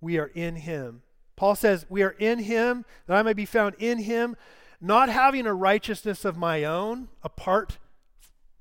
We 0.00 0.18
are 0.18 0.30
in 0.34 0.56
Him. 0.56 1.02
Paul 1.36 1.54
says, 1.54 1.86
We 1.88 2.02
are 2.02 2.14
in 2.18 2.40
Him, 2.40 2.84
that 3.06 3.16
I 3.16 3.22
may 3.22 3.32
be 3.32 3.46
found 3.46 3.74
in 3.78 3.98
Him, 3.98 4.36
not 4.80 5.08
having 5.08 5.46
a 5.46 5.54
righteousness 5.54 6.24
of 6.24 6.36
my 6.36 6.64
own 6.64 7.08
apart, 7.22 7.78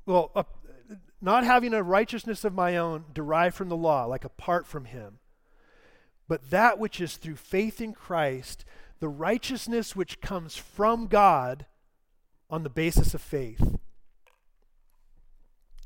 well, 0.05 0.31
uh, 0.35 0.43
not 1.21 1.43
having 1.43 1.73
a 1.73 1.83
righteousness 1.83 2.43
of 2.43 2.53
my 2.53 2.77
own 2.77 3.05
derived 3.13 3.55
from 3.55 3.69
the 3.69 3.77
law, 3.77 4.05
like 4.05 4.25
apart 4.25 4.65
from 4.65 4.85
Him, 4.85 5.19
but 6.27 6.49
that 6.49 6.79
which 6.79 7.01
is 7.01 7.17
through 7.17 7.35
faith 7.35 7.81
in 7.81 7.93
Christ, 7.93 8.65
the 8.99 9.09
righteousness 9.09 9.95
which 9.95 10.21
comes 10.21 10.55
from 10.55 11.07
God 11.07 11.65
on 12.49 12.63
the 12.63 12.69
basis 12.69 13.13
of 13.13 13.21
faith. 13.21 13.77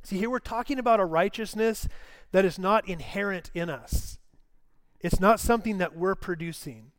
See, 0.06 0.20
here 0.20 0.30
we're 0.30 0.40
talking 0.40 0.78
about 0.78 1.00
a 1.00 1.06
righteousness 1.06 1.88
that 2.32 2.46
is 2.46 2.60
not 2.60 2.88
inherent 2.88 3.50
in 3.54 3.70
us, 3.70 4.20
it's 5.00 5.20
not 5.20 5.40
something 5.40 5.78
that 5.80 5.96
we're 5.96 6.16
producing. 6.16 6.92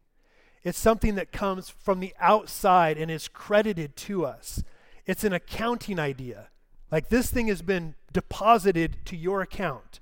It's 0.65 0.79
something 0.79 1.15
that 1.15 1.31
comes 1.31 1.69
from 1.69 2.01
the 2.01 2.13
outside 2.19 2.99
and 2.99 3.09
is 3.09 3.29
credited 3.29 3.95
to 3.99 4.27
us. 4.27 4.65
It's 5.07 5.23
an 5.23 5.33
accounting 5.33 6.01
idea. 6.01 6.49
Like 6.91 7.09
this 7.09 7.31
thing 7.31 7.47
has 7.47 7.63
been 7.63 7.95
deposited 8.13 8.97
to 9.05 9.17
your 9.17 9.43
account. 9.43 10.01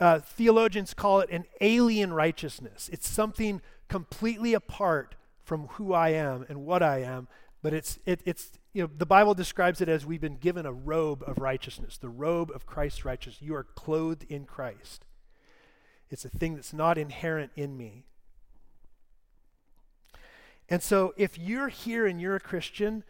Uh, 0.00 0.18
theologians 0.18 0.92
call 0.92 1.20
it 1.20 1.30
an 1.30 1.44
alien 1.60 2.12
righteousness. 2.12 2.90
It's 2.92 3.08
something 3.08 3.60
completely 3.86 4.54
apart 4.54 5.14
from 5.44 5.68
who 5.68 5.92
I 5.92 6.08
am 6.08 6.44
and 6.48 6.66
what 6.66 6.82
I 6.82 7.02
am, 7.02 7.28
but 7.62 7.72
it's, 7.72 7.98
it, 8.04 8.20
it's 8.24 8.50
you 8.72 8.82
know, 8.82 8.90
the 8.96 9.06
Bible 9.06 9.34
describes 9.34 9.80
it 9.80 9.88
as 9.88 10.04
we've 10.04 10.20
been 10.20 10.36
given 10.36 10.66
a 10.66 10.72
robe 10.72 11.22
of 11.26 11.38
righteousness, 11.38 11.96
the 11.96 12.08
robe 12.08 12.50
of 12.52 12.66
Christ's 12.66 13.04
righteousness. 13.04 13.40
You 13.40 13.54
are 13.54 13.64
clothed 13.64 14.24
in 14.28 14.44
Christ. 14.44 15.04
It's 16.10 16.24
a 16.24 16.28
thing 16.28 16.56
that's 16.56 16.72
not 16.72 16.98
inherent 16.98 17.52
in 17.56 17.76
me. 17.76 18.04
And 20.68 20.82
so, 20.82 21.14
if 21.16 21.38
you're 21.38 21.68
here 21.68 22.06
and 22.06 22.20
you're 22.20 22.36
a 22.36 22.40
Christian, 22.40 23.04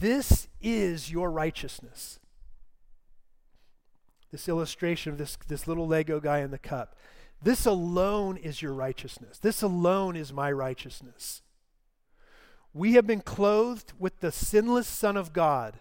this 0.00 0.48
is 0.60 1.10
your 1.10 1.30
righteousness. 1.30 2.18
This 4.30 4.48
illustration 4.48 5.12
of 5.12 5.18
this, 5.18 5.36
this 5.48 5.66
little 5.66 5.86
Lego 5.86 6.20
guy 6.20 6.38
in 6.38 6.50
the 6.50 6.58
cup. 6.58 6.96
This 7.42 7.66
alone 7.66 8.36
is 8.36 8.60
your 8.60 8.74
righteousness. 8.74 9.38
This 9.38 9.62
alone 9.62 10.14
is 10.16 10.32
my 10.32 10.52
righteousness. 10.52 11.42
We 12.72 12.92
have 12.92 13.06
been 13.06 13.20
clothed 13.20 13.92
with 13.98 14.20
the 14.20 14.30
sinless 14.30 14.86
Son 14.86 15.16
of 15.16 15.32
God, 15.32 15.80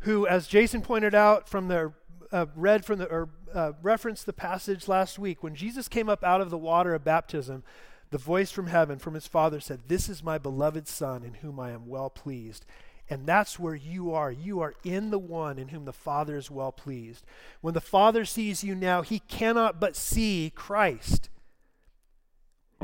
who, 0.00 0.26
as 0.26 0.48
Jason 0.48 0.82
pointed 0.82 1.14
out 1.14 1.48
from 1.48 1.68
the 1.68 1.92
uh, 2.30 2.46
read 2.54 2.84
from 2.84 2.98
the 2.98 3.06
or 3.06 3.28
uh, 3.54 3.72
referenced 3.82 4.26
the 4.26 4.32
passage 4.32 4.88
last 4.88 5.18
week, 5.18 5.42
when 5.42 5.54
Jesus 5.54 5.88
came 5.88 6.08
up 6.08 6.22
out 6.22 6.40
of 6.40 6.50
the 6.50 6.58
water 6.58 6.94
of 6.94 7.04
baptism, 7.04 7.62
the 8.10 8.18
voice 8.18 8.50
from 8.50 8.66
heaven, 8.66 8.98
from 8.98 9.14
his 9.14 9.26
Father, 9.26 9.60
said, 9.60 9.80
This 9.88 10.08
is 10.08 10.22
my 10.22 10.38
beloved 10.38 10.88
Son 10.88 11.22
in 11.22 11.34
whom 11.34 11.60
I 11.60 11.70
am 11.70 11.86
well 11.88 12.10
pleased. 12.10 12.64
And 13.10 13.26
that's 13.26 13.58
where 13.58 13.74
you 13.74 14.12
are. 14.12 14.30
You 14.30 14.60
are 14.60 14.74
in 14.84 15.10
the 15.10 15.18
one 15.18 15.58
in 15.58 15.68
whom 15.68 15.86
the 15.86 15.92
Father 15.94 16.36
is 16.36 16.50
well 16.50 16.72
pleased. 16.72 17.24
When 17.62 17.72
the 17.72 17.80
Father 17.80 18.26
sees 18.26 18.62
you 18.62 18.74
now, 18.74 19.00
he 19.00 19.20
cannot 19.20 19.80
but 19.80 19.96
see 19.96 20.52
Christ. 20.54 21.30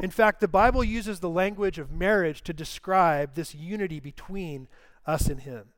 In 0.02 0.10
fact, 0.10 0.40
the 0.40 0.48
Bible 0.48 0.82
uses 0.82 1.20
the 1.20 1.30
language 1.30 1.78
of 1.78 1.90
marriage 1.90 2.42
to 2.42 2.52
describe 2.52 3.34
this 3.34 3.54
unity 3.54 4.00
between 4.00 4.68
us 5.06 5.28
and 5.28 5.40
him. 5.40 5.68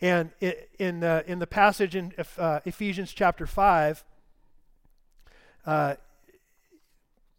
And 0.00 0.30
in, 0.78 1.04
uh, 1.04 1.22
in 1.26 1.38
the 1.38 1.46
passage 1.46 1.94
in 1.94 2.14
uh, 2.38 2.60
Ephesians 2.64 3.12
chapter 3.12 3.46
5, 3.46 4.02
uh, 5.66 5.94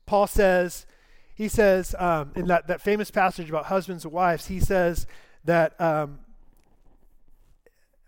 Paul 0.06 0.28
says, 0.28 0.86
he 1.34 1.48
says, 1.48 1.96
um, 1.98 2.32
in 2.36 2.46
that, 2.48 2.68
that 2.68 2.82
famous 2.82 3.10
passage 3.10 3.50
about 3.50 3.66
husbands 3.66 4.04
and 4.04 4.14
wives, 4.14 4.48
he 4.48 4.60
says 4.60 5.08
that, 5.46 5.80
um, 5.82 6.20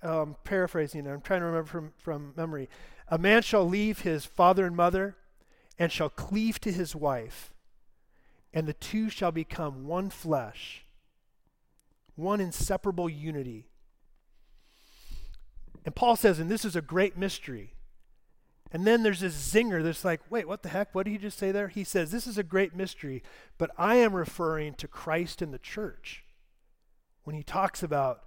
oh, 0.03 0.21
I'm 0.21 0.36
paraphrasing, 0.43 1.07
I'm 1.07 1.21
trying 1.21 1.39
to 1.39 1.47
remember 1.47 1.69
from, 1.69 1.93
from 1.97 2.33
memory. 2.36 2.69
A 3.07 3.17
man 3.17 3.41
shall 3.41 3.67
leave 3.67 3.99
his 4.01 4.25
father 4.25 4.65
and 4.65 4.75
mother 4.75 5.15
and 5.79 5.91
shall 5.91 6.09
cleave 6.09 6.59
to 6.62 6.71
his 6.71 6.95
wife, 6.95 7.53
and 8.54 8.68
the 8.68 8.74
two 8.74 9.10
shall 9.10 9.32
become 9.32 9.88
one 9.88 10.10
flesh, 10.10 10.86
one 12.16 12.39
inseparable 12.39 13.10
unity. 13.10 13.68
And 15.86 15.96
Paul 15.96 16.16
says, 16.16 16.39
and 16.39 16.50
this 16.50 16.63
is 16.63 16.76
a 16.76 16.82
great 16.82 17.18
mystery. 17.18 17.74
And 18.72 18.88
then 18.88 19.04
there's 19.04 19.20
this 19.20 19.36
zinger 19.36 19.84
that's 19.84 20.06
like, 20.06 20.22
wait, 20.30 20.48
what 20.48 20.63
the 20.63 20.70
heck? 20.70 20.96
What 20.96 21.06
did 21.06 21.12
he 21.12 21.18
just 21.18 21.38
say 21.38 21.52
there? 21.52 21.68
He 21.68 21.84
says, 21.84 22.12
this 22.12 22.26
is 22.26 22.38
a 22.38 22.44
great 22.44 22.76
mystery, 22.76 23.22
but 23.58 23.72
I 23.78 23.96
am 23.96 24.16
referring 24.16 24.74
to 24.76 24.88
Christ 24.88 25.42
and 25.42 25.54
the 25.54 25.60
church 25.60 26.24
when 27.24 27.36
he 27.36 27.44
talks 27.44 27.84
about 27.84 28.24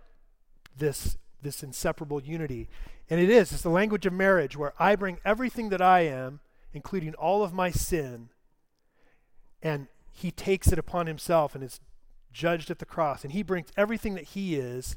this, 0.76 1.16
this 1.42 1.62
inseparable 1.62 2.20
unity. 2.20 2.68
And 3.10 3.20
it 3.20 3.30
is, 3.30 3.52
it's 3.52 3.62
the 3.62 3.70
language 3.70 4.06
of 4.06 4.12
marriage 4.12 4.56
where 4.56 4.72
I 4.78 4.96
bring 4.96 5.18
everything 5.24 5.68
that 5.70 5.82
I 5.82 6.00
am, 6.00 6.40
including 6.72 7.14
all 7.14 7.42
of 7.42 7.52
my 7.52 7.70
sin, 7.70 8.28
and 9.62 9.88
he 10.16 10.30
takes 10.30 10.68
it 10.68 10.78
upon 10.78 11.06
himself 11.06 11.54
and 11.54 11.62
is 11.62 11.80
judged 12.32 12.70
at 12.70 12.78
the 12.78 12.86
cross. 12.86 13.22
And 13.22 13.32
he 13.32 13.42
brings 13.42 13.68
everything 13.76 14.14
that 14.14 14.24
he 14.24 14.56
is 14.56 14.96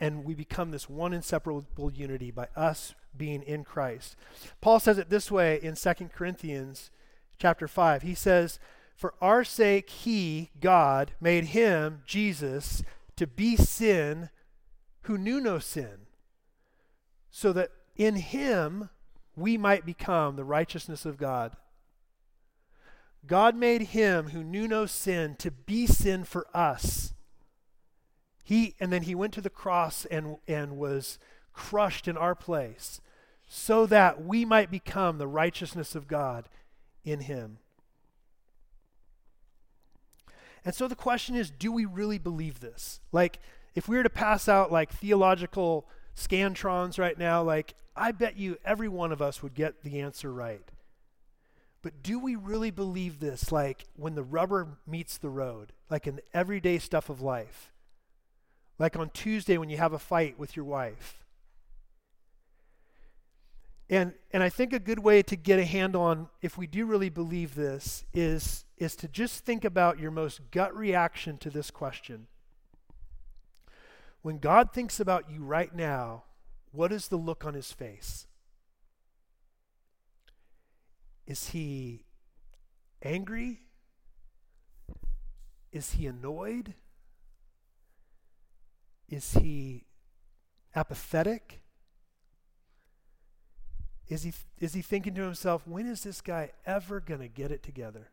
and 0.00 0.24
we 0.24 0.34
become 0.34 0.70
this 0.70 0.88
one 0.88 1.12
inseparable 1.12 1.90
unity 1.92 2.30
by 2.30 2.48
us 2.54 2.94
being 3.16 3.42
in 3.42 3.64
Christ. 3.64 4.16
Paul 4.60 4.80
says 4.80 4.98
it 4.98 5.10
this 5.10 5.30
way 5.30 5.58
in 5.60 5.74
2 5.74 6.10
Corinthians 6.14 6.90
chapter 7.38 7.66
5. 7.66 8.02
He 8.02 8.14
says, 8.14 8.60
"For 8.94 9.14
our 9.20 9.44
sake 9.44 9.90
he, 9.90 10.50
God, 10.60 11.12
made 11.20 11.46
him, 11.46 12.02
Jesus, 12.06 12.82
to 13.16 13.26
be 13.26 13.56
sin 13.56 14.30
who 15.02 15.18
knew 15.18 15.40
no 15.40 15.58
sin, 15.58 16.06
so 17.30 17.52
that 17.52 17.72
in 17.96 18.16
him 18.16 18.90
we 19.34 19.56
might 19.56 19.84
become 19.84 20.36
the 20.36 20.44
righteousness 20.44 21.04
of 21.04 21.16
God." 21.16 21.56
God 23.26 23.54
made 23.54 23.82
him 23.82 24.30
who 24.30 24.42
knew 24.42 24.66
no 24.66 24.86
sin 24.86 25.36
to 25.36 25.50
be 25.50 25.86
sin 25.86 26.24
for 26.24 26.46
us 26.54 27.12
he, 28.48 28.74
and 28.80 28.90
then 28.90 29.02
he 29.02 29.14
went 29.14 29.34
to 29.34 29.42
the 29.42 29.50
cross 29.50 30.06
and, 30.06 30.38
and 30.48 30.78
was 30.78 31.18
crushed 31.52 32.08
in 32.08 32.16
our 32.16 32.34
place 32.34 32.98
so 33.46 33.84
that 33.84 34.24
we 34.24 34.46
might 34.46 34.70
become 34.70 35.18
the 35.18 35.28
righteousness 35.28 35.94
of 35.94 36.08
God 36.08 36.48
in 37.04 37.20
him. 37.20 37.58
And 40.64 40.74
so 40.74 40.88
the 40.88 40.94
question 40.94 41.34
is 41.34 41.50
do 41.50 41.70
we 41.70 41.84
really 41.84 42.16
believe 42.16 42.60
this? 42.60 43.00
Like, 43.12 43.38
if 43.74 43.86
we 43.86 43.98
were 43.98 44.02
to 44.02 44.08
pass 44.08 44.48
out 44.48 44.72
like 44.72 44.94
theological 44.94 45.86
scantrons 46.16 46.98
right 46.98 47.18
now, 47.18 47.42
like, 47.42 47.74
I 47.94 48.12
bet 48.12 48.38
you 48.38 48.56
every 48.64 48.88
one 48.88 49.12
of 49.12 49.20
us 49.20 49.42
would 49.42 49.52
get 49.52 49.82
the 49.82 50.00
answer 50.00 50.32
right. 50.32 50.66
But 51.82 52.02
do 52.02 52.18
we 52.18 52.34
really 52.34 52.70
believe 52.70 53.20
this, 53.20 53.52
like, 53.52 53.84
when 53.96 54.14
the 54.14 54.22
rubber 54.22 54.78
meets 54.86 55.16
the 55.16 55.30
road, 55.30 55.72
like 55.88 56.06
in 56.06 56.16
the 56.16 56.22
everyday 56.34 56.78
stuff 56.78 57.08
of 57.08 57.20
life? 57.20 57.72
Like 58.78 58.96
on 58.96 59.10
Tuesday 59.10 59.58
when 59.58 59.70
you 59.70 59.76
have 59.76 59.92
a 59.92 59.98
fight 59.98 60.38
with 60.38 60.56
your 60.56 60.64
wife. 60.64 61.24
And, 63.90 64.12
and 64.32 64.42
I 64.42 64.50
think 64.50 64.72
a 64.72 64.78
good 64.78 64.98
way 64.98 65.22
to 65.22 65.36
get 65.36 65.58
a 65.58 65.64
handle 65.64 66.02
on 66.02 66.28
if 66.42 66.58
we 66.58 66.66
do 66.66 66.84
really 66.84 67.08
believe 67.08 67.54
this 67.54 68.04
is, 68.12 68.64
is 68.76 68.94
to 68.96 69.08
just 69.08 69.44
think 69.44 69.64
about 69.64 69.98
your 69.98 70.10
most 70.10 70.50
gut 70.50 70.76
reaction 70.76 71.38
to 71.38 71.50
this 71.50 71.70
question. 71.70 72.26
When 74.20 74.38
God 74.38 74.72
thinks 74.72 75.00
about 75.00 75.30
you 75.30 75.42
right 75.42 75.74
now, 75.74 76.24
what 76.72 76.92
is 76.92 77.08
the 77.08 77.16
look 77.16 77.46
on 77.46 77.54
his 77.54 77.72
face? 77.72 78.26
Is 81.28 81.50
he 81.50 82.06
angry? 83.02 83.60
Is 85.70 85.92
he 85.92 86.06
annoyed? 86.06 86.72
Is 89.10 89.34
he 89.34 89.84
apathetic? 90.74 91.60
Is 94.08 94.22
he, 94.22 94.32
is 94.58 94.72
he 94.72 94.80
thinking 94.80 95.14
to 95.16 95.22
himself, 95.22 95.66
when 95.66 95.86
is 95.86 96.02
this 96.02 96.22
guy 96.22 96.52
ever 96.64 96.98
going 96.98 97.20
to 97.20 97.28
get 97.28 97.52
it 97.52 97.62
together? 97.62 98.08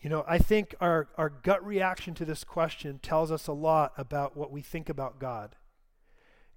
You 0.00 0.10
know, 0.10 0.24
I 0.26 0.38
think 0.38 0.74
our, 0.80 1.06
our 1.16 1.28
gut 1.28 1.64
reaction 1.64 2.14
to 2.14 2.24
this 2.24 2.42
question 2.42 2.98
tells 2.98 3.30
us 3.30 3.46
a 3.46 3.52
lot 3.52 3.92
about 3.96 4.36
what 4.36 4.50
we 4.50 4.62
think 4.62 4.88
about 4.88 5.20
God 5.20 5.54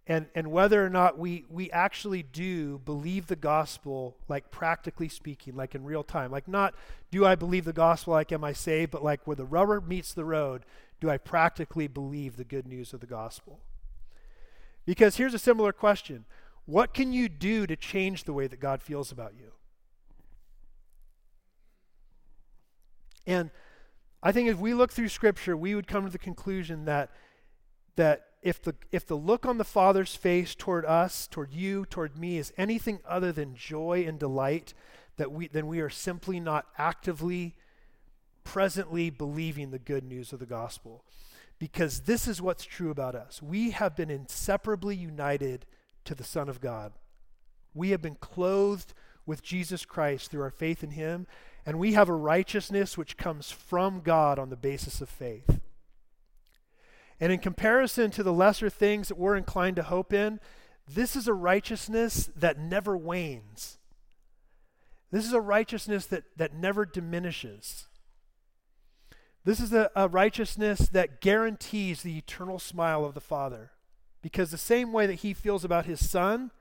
and, 0.08 0.28
and 0.36 0.52
whether 0.52 0.86
or 0.86 0.90
not 0.90 1.18
we, 1.18 1.46
we 1.50 1.72
actually 1.72 2.22
do 2.22 2.78
believe 2.80 3.26
the 3.26 3.36
gospel, 3.36 4.16
like 4.28 4.52
practically 4.52 5.10
speaking, 5.10 5.56
like 5.56 5.74
in 5.74 5.84
real 5.84 6.04
time. 6.04 6.32
Like, 6.32 6.48
not 6.48 6.76
do 7.10 7.26
I 7.26 7.34
believe 7.34 7.66
the 7.66 7.74
gospel, 7.74 8.14
like 8.14 8.32
am 8.32 8.44
I 8.44 8.54
saved, 8.54 8.92
but 8.92 9.04
like 9.04 9.26
where 9.26 9.36
the 9.36 9.46
rubber 9.46 9.82
meets 9.82 10.14
the 10.14 10.26
road, 10.26 10.64
do 11.00 11.10
I 11.10 11.18
practically 11.18 11.88
believe 11.88 12.38
the 12.38 12.44
good 12.44 12.68
news 12.68 12.94
of 12.94 13.00
the 13.00 13.08
gospel? 13.08 13.62
Because 14.86 15.18
here's 15.18 15.34
a 15.34 15.40
similar 15.40 15.74
question 15.74 16.26
What 16.66 16.94
can 16.94 17.12
you 17.12 17.28
do 17.28 17.66
to 17.66 17.76
change 17.76 18.26
the 18.26 18.34
way 18.34 18.46
that 18.46 18.60
God 18.60 18.84
feels 18.84 19.12
about 19.12 19.34
you? 19.36 19.52
And 23.26 23.50
I 24.22 24.32
think 24.32 24.50
if 24.50 24.60
we 24.60 24.76
look 24.76 24.92
through 24.92 25.10
Scripture, 25.10 25.58
we 25.58 25.74
would 25.74 25.88
come 25.88 26.06
to 26.06 26.12
the 26.12 26.20
conclusion 26.20 26.86
that, 26.86 27.10
that 27.96 28.28
if 28.46 28.62
the, 28.62 28.76
if 28.92 29.08
the 29.08 29.18
look 29.18 29.44
on 29.44 29.58
the 29.58 29.64
Father's 29.64 30.16
face 30.16 30.54
toward 30.54 30.86
us, 30.86 31.26
toward 31.26 31.52
you, 31.52 31.84
toward 31.84 32.16
me, 32.16 32.38
is 32.38 32.54
anything 32.60 33.00
other 33.04 33.32
than 33.32 33.56
joy 33.56 34.06
and 34.08 34.20
delight, 34.20 34.76
that 35.18 35.32
we, 35.32 35.48
then 35.48 35.66
we 35.66 35.80
are 35.80 35.90
simply 35.90 36.40
not 36.40 36.68
actively, 36.78 37.56
presently 38.44 39.10
believing 39.10 39.72
the 39.72 39.80
good 39.80 40.04
news 40.04 40.32
of 40.32 40.38
the 40.38 40.46
gospel. 40.46 41.04
Because 41.58 42.02
this 42.02 42.28
is 42.28 42.40
what's 42.40 42.66
true 42.66 42.92
about 42.92 43.16
us. 43.16 43.42
We 43.42 43.72
have 43.72 43.96
been 43.96 44.12
inseparably 44.12 44.96
united 44.96 45.66
to 46.04 46.14
the 46.14 46.24
Son 46.24 46.48
of 46.48 46.62
God. 46.62 46.94
We 47.74 47.90
have 47.90 48.02
been 48.04 48.14
clothed 48.14 48.94
with 49.26 49.42
Jesus 49.42 49.86
Christ 49.86 50.30
through 50.30 50.44
our 50.44 50.52
faith 50.52 50.84
in 50.84 50.92
him, 50.92 51.26
and 51.66 51.80
we 51.80 51.94
have 51.94 52.10
a 52.10 52.14
righteousness 52.14 52.96
which 52.96 53.18
comes 53.18 53.50
from 53.50 54.02
God 54.02 54.38
on 54.38 54.52
the 54.52 54.56
basis 54.56 55.02
of 55.02 55.10
faith. 55.10 55.62
And 57.20 57.32
in 57.32 57.40
comparison 57.40 58.12
to 58.12 58.24
the 58.24 58.34
lesser 58.34 58.70
things 58.70 59.08
that 59.08 59.18
we're 59.18 59.36
inclined 59.36 59.78
to 59.78 59.84
hope 59.84 60.12
in, 60.12 60.40
this 60.88 61.16
is 61.16 61.28
a 61.28 61.34
righteousness 61.34 62.30
that 62.36 62.60
never 62.60 62.98
wanes. 62.98 63.78
This 65.12 65.26
is 65.26 65.34
a 65.34 65.42
righteousness 65.42 66.06
that, 66.08 66.24
that 66.36 66.54
never 66.54 66.86
diminishes. 66.86 67.88
This 69.46 69.60
is 69.60 69.72
a, 69.72 69.90
a 69.96 70.08
righteousness 70.08 70.90
that 70.90 71.22
guarantees 71.22 72.02
the 72.02 72.18
eternal 72.18 72.60
smile 72.60 73.06
of 73.06 73.14
the 73.14 73.22
Father. 73.22 73.72
Because 74.22 74.52
the 74.52 74.58
same 74.58 74.92
way 74.92 75.06
that 75.06 75.16
he 75.16 75.34
feels 75.34 75.64
about 75.64 75.86
his 75.86 76.10
son 76.10 76.52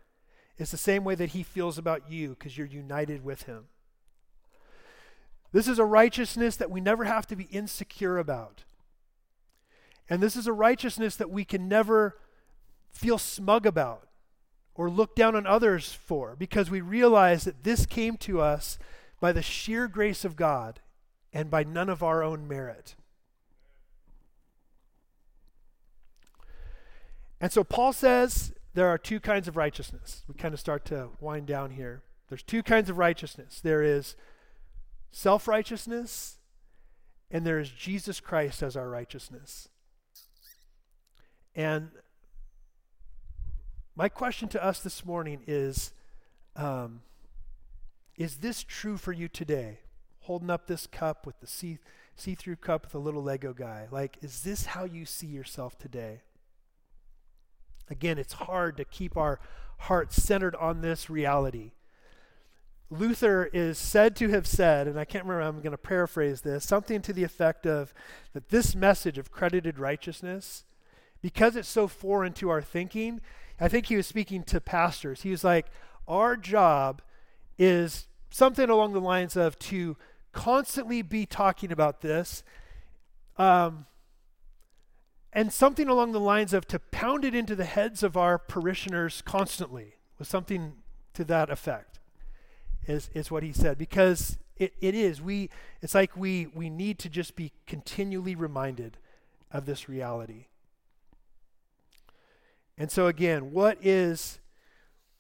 is 0.59 0.71
the 0.71 0.77
same 0.77 1.03
way 1.03 1.15
that 1.15 1.31
he 1.31 1.43
feels 1.43 1.79
about 1.79 2.11
you 2.11 2.31
because 2.31 2.57
you're 2.57 2.67
united 2.67 3.25
with 3.25 3.45
him. 3.45 3.65
This 5.53 5.67
is 5.67 5.79
a 5.79 5.85
righteousness 5.85 6.57
that 6.57 6.71
we 6.71 6.81
never 6.81 7.05
have 7.05 7.27
to 7.29 7.37
be 7.37 7.45
insecure 7.45 8.19
about. 8.19 8.65
And 10.09 10.23
this 10.23 10.37
is 10.37 10.47
a 10.47 10.53
righteousness 10.53 11.17
that 11.17 11.31
we 11.31 11.45
can 11.45 11.69
never 11.69 12.19
feel 12.93 13.19
smug 13.19 13.67
about 13.67 14.09
or 14.75 14.91
look 14.91 15.15
down 15.15 15.35
on 15.35 15.47
others 15.47 15.93
for 15.93 16.37
because 16.37 16.71
we 16.71 16.81
realize 16.81 17.45
that 17.45 17.65
this 17.65 17.87
came 17.87 18.17
to 18.19 18.41
us 18.41 18.79
by 19.21 19.33
the 19.33 19.43
sheer 19.43 19.89
grace 19.89 20.25
of 20.25 20.37
God 20.37 20.81
and 21.33 21.51
by 21.51 21.65
none 21.65 21.89
of 21.89 22.03
our 22.03 22.23
own 22.23 22.47
merit. 22.47 22.95
And 27.41 27.53
so 27.53 27.65
Paul 27.65 27.93
says 27.93 28.53
there 28.75 28.89
are 28.89 28.99
two 28.99 29.21
kinds 29.21 29.49
of 29.49 29.57
righteousness. 29.57 30.23
We 30.29 30.35
kind 30.35 30.55
of 30.55 30.61
start 30.61 30.85
to 30.87 31.11
wind 31.21 31.47
down 31.47 31.71
here. 31.71 32.03
There's 32.29 32.43
two 32.43 32.63
kinds 32.63 32.91
of 32.91 32.99
righteousness 32.99 33.61
there 33.61 33.83
is 33.83 34.17
self 35.11 35.47
righteousness, 35.47 36.39
and 37.31 37.47
there 37.47 37.61
is 37.61 37.71
Jesus 37.71 38.19
Christ 38.19 38.63
as 38.63 38.77
our 38.77 38.89
righteousness. 38.89 39.69
And 41.55 41.91
my 43.97 44.09
question 44.09 44.49
to 44.49 44.65
us 44.65 44.81
this 44.81 45.05
morning 45.05 45.43
is 45.47 45.93
um, 46.57 47.03
Is 48.17 48.39
this 48.39 48.63
true 48.63 48.97
for 48.97 49.13
you 49.13 49.29
today? 49.29 49.79
Holding 50.21 50.51
up 50.51 50.67
this 50.67 50.87
cup 50.87 51.27
with 51.27 51.39
the 51.41 51.47
see, 51.47 51.79
see 52.17 52.35
through 52.35 52.57
cup 52.57 52.85
with 52.85 52.95
a 52.95 52.99
little 52.99 53.23
Lego 53.23 53.53
guy. 53.53 53.87
Like, 53.91 54.19
is 54.23 54.43
this 54.43 54.67
how 54.67 54.85
you 54.85 55.05
see 55.05 55.27
yourself 55.27 55.79
today? 55.79 56.23
Again, 57.91 58.19
it's 58.19 58.33
hard 58.33 58.79
to 58.79 58.85
keep 58.85 59.17
our 59.17 59.39
hearts 59.79 60.23
centered 60.23 60.57
on 60.57 60.81
this 60.81 61.11
reality. 61.11 61.73
Luther 62.91 63.51
is 63.53 63.77
said 63.77 64.17
to 64.17 64.29
have 64.29 64.47
said, 64.47 64.87
and 64.87 64.99
I 64.99 65.05
can't 65.05 65.25
remember, 65.25 65.43
I'm 65.43 65.61
going 65.61 65.73
to 65.73 65.79
paraphrase 65.79 66.43
this, 66.43 66.65
something 66.65 67.03
to 67.03 67.13
the 67.13 67.25
effect 67.25 67.67
of 67.67 67.93
that 68.33 68.49
this 68.51 68.75
message 68.75 69.19
of 69.19 69.31
credited 69.31 69.79
righteousness, 69.79 70.65
because 71.25 71.57
it's 71.57 71.71
so 71.71 71.89
foreign 71.89 72.35
to 72.35 72.51
our 72.51 72.61
thinking, 72.61 73.19
I 73.59 73.67
think 73.67 73.87
he 73.87 73.97
was 73.97 74.07
speaking 74.07 74.43
to 74.43 74.61
pastors. 74.61 75.23
He 75.23 75.31
was 75.31 75.43
like, 75.43 75.69
Our 76.07 76.37
job 76.37 77.01
is 77.59 78.09
something 78.29 78.69
along 78.69 78.93
the 78.93 79.01
lines 79.01 79.35
of 79.35 79.59
to 79.61 79.97
constantly 80.33 81.01
be 81.01 81.25
talking 81.25 81.73
about 81.73 82.03
this. 82.03 82.43
Um, 83.39 83.87
and 85.33 85.51
something 85.51 85.89
along 85.89 86.13
the 86.13 86.21
lines 86.21 86.53
of 86.53 86.69
to 86.69 86.79
pound 86.79 87.25
it 87.25 87.35
into 87.35 87.57
the 87.57 87.65
heads 87.65 88.03
of 88.03 88.19
our 88.19 88.37
parishioners 88.37 89.23
constantly 89.23 89.95
was 90.19 90.29
something 90.29 90.75
to 91.15 91.25
that 91.25 91.49
effect 91.49 92.01
is, 92.87 93.09
is 93.15 93.31
what 93.31 93.43
he 93.43 93.51
said 93.55 93.79
because 93.79 94.37
it, 94.59 94.75
it 94.79 94.95
is 94.95 95.23
we 95.23 95.49
it's 95.81 95.95
like 95.95 96.17
we 96.19 96.49
we 96.55 96.69
need 96.69 96.99
to 96.99 97.09
just 97.09 97.35
be 97.35 97.51
continually 97.67 98.35
reminded 98.35 98.99
of 99.51 99.65
this 99.65 99.89
reality 99.89 100.49
and 102.77 102.91
so 102.91 103.07
again, 103.07 103.53
what 103.53 103.79
is 103.81 104.41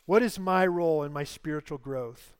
what 0.06 0.22
is 0.22 0.38
my 0.38 0.66
role 0.66 1.02
in 1.02 1.12
my 1.12 1.24
spiritual 1.24 1.78
growth? 1.78 2.34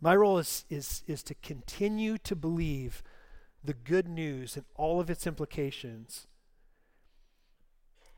My 0.00 0.14
role 0.14 0.38
is 0.38 0.64
is 0.68 1.02
is 1.06 1.22
to 1.24 1.34
continue 1.34 2.18
to 2.18 2.36
believe 2.36 3.02
the 3.64 3.74
good 3.74 4.06
news 4.06 4.56
and 4.56 4.64
all 4.76 5.00
of 5.00 5.10
its 5.10 5.26
implications 5.26 6.26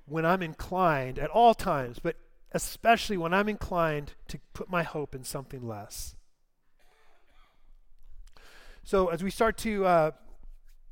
when 0.05 0.25
I'm 0.25 0.43
inclined 0.43 1.19
at 1.19 1.31
all 1.31 1.55
times, 1.55 1.99
but 1.99 2.17
especially 2.53 3.17
when 3.17 3.35
I'm 3.35 3.49
inclined 3.49 4.15
to 4.29 4.39
put 4.55 4.71
my 4.71 4.83
hope 4.83 5.15
in 5.15 5.23
something 5.23 5.67
less. 5.67 6.17
So 8.85 9.09
as 9.09 9.23
we 9.23 9.31
start 9.31 9.59
to 9.59 9.85
uh, 9.85 10.11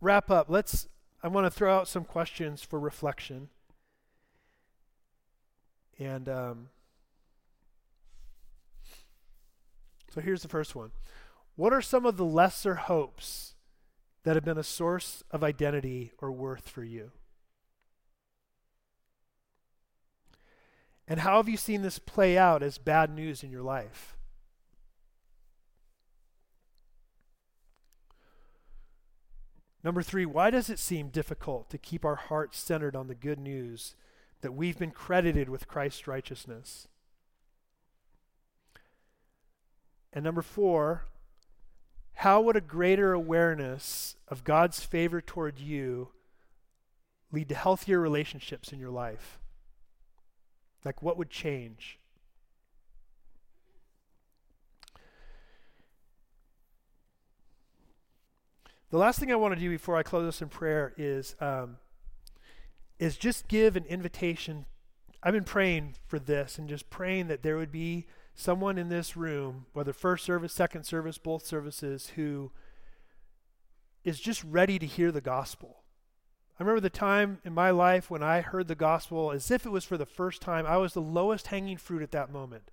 wrap 0.00 0.30
up, 0.30 0.50
let's 0.50 0.88
I 1.22 1.28
want 1.28 1.46
to 1.46 1.50
throw 1.50 1.74
out 1.74 1.88
some 1.88 2.04
questions 2.04 2.62
for 2.62 2.78
reflection. 2.78 3.48
And 5.98 6.28
um, 6.28 6.68
so 10.12 10.20
here's 10.20 10.42
the 10.42 10.48
first 10.48 10.74
one 10.74 10.90
What 11.54 11.72
are 11.72 11.82
some 11.82 12.06
of 12.06 12.16
the 12.16 12.24
lesser 12.24 12.74
hopes 12.74 13.54
that 14.24 14.34
have 14.34 14.44
been 14.44 14.58
a 14.58 14.64
source 14.64 15.22
of 15.30 15.44
identity 15.44 16.12
or 16.18 16.32
worth 16.32 16.68
for 16.68 16.84
you? 16.84 17.12
And 21.08 21.20
how 21.20 21.36
have 21.36 21.48
you 21.48 21.56
seen 21.56 21.82
this 21.82 21.98
play 21.98 22.36
out 22.36 22.62
as 22.62 22.78
bad 22.78 23.14
news 23.14 23.44
in 23.44 23.50
your 23.50 23.62
life? 23.62 24.16
Number 29.84 30.02
three, 30.02 30.26
why 30.26 30.50
does 30.50 30.68
it 30.68 30.80
seem 30.80 31.10
difficult 31.10 31.70
to 31.70 31.78
keep 31.78 32.04
our 32.04 32.16
hearts 32.16 32.58
centered 32.58 32.96
on 32.96 33.06
the 33.06 33.14
good 33.14 33.38
news 33.38 33.94
that 34.40 34.52
we've 34.52 34.78
been 34.78 34.90
credited 34.90 35.48
with 35.48 35.68
Christ's 35.68 36.06
righteousness. 36.06 36.88
And 40.12 40.24
number 40.24 40.42
four, 40.42 41.04
how 42.14 42.40
would 42.40 42.56
a 42.56 42.60
greater 42.60 43.12
awareness 43.12 44.16
of 44.28 44.44
God's 44.44 44.80
favor 44.80 45.20
toward 45.20 45.58
you 45.58 46.08
lead 47.30 47.48
to 47.50 47.54
healthier 47.54 48.00
relationships 48.00 48.72
in 48.72 48.78
your 48.78 48.90
life? 48.90 49.38
Like, 50.84 51.02
what 51.02 51.18
would 51.18 51.28
change? 51.28 51.98
The 58.90 58.98
last 58.98 59.18
thing 59.18 59.32
I 59.32 59.36
want 59.36 59.52
to 59.52 59.60
do 59.60 59.68
before 59.68 59.96
I 59.96 60.02
close 60.02 60.24
this 60.24 60.40
in 60.40 60.48
prayer 60.48 60.94
is 60.96 61.34
um, 61.40 61.76
is 62.98 63.16
just 63.16 63.48
give 63.48 63.76
an 63.76 63.84
invitation. 63.84 64.66
I've 65.22 65.34
been 65.34 65.44
praying 65.44 65.96
for 66.06 66.18
this 66.18 66.58
and 66.58 66.68
just 66.68 66.90
praying 66.90 67.28
that 67.28 67.42
there 67.42 67.56
would 67.56 67.72
be 67.72 68.06
someone 68.34 68.78
in 68.78 68.88
this 68.88 69.16
room, 69.16 69.66
whether 69.72 69.92
first 69.92 70.24
service, 70.24 70.52
second 70.52 70.84
service, 70.84 71.18
both 71.18 71.44
services, 71.44 72.12
who 72.16 72.52
is 74.04 74.20
just 74.20 74.44
ready 74.44 74.78
to 74.78 74.86
hear 74.86 75.10
the 75.10 75.20
gospel. 75.20 75.82
I 76.58 76.62
remember 76.62 76.80
the 76.80 76.90
time 76.90 77.38
in 77.44 77.52
my 77.52 77.70
life 77.70 78.10
when 78.10 78.22
I 78.22 78.40
heard 78.40 78.68
the 78.68 78.74
gospel 78.74 79.30
as 79.30 79.50
if 79.50 79.66
it 79.66 79.72
was 79.72 79.84
for 79.84 79.98
the 79.98 80.06
first 80.06 80.40
time. 80.40 80.64
I 80.66 80.78
was 80.78 80.94
the 80.94 81.02
lowest 81.02 81.48
hanging 81.48 81.76
fruit 81.76 82.02
at 82.02 82.12
that 82.12 82.32
moment. 82.32 82.70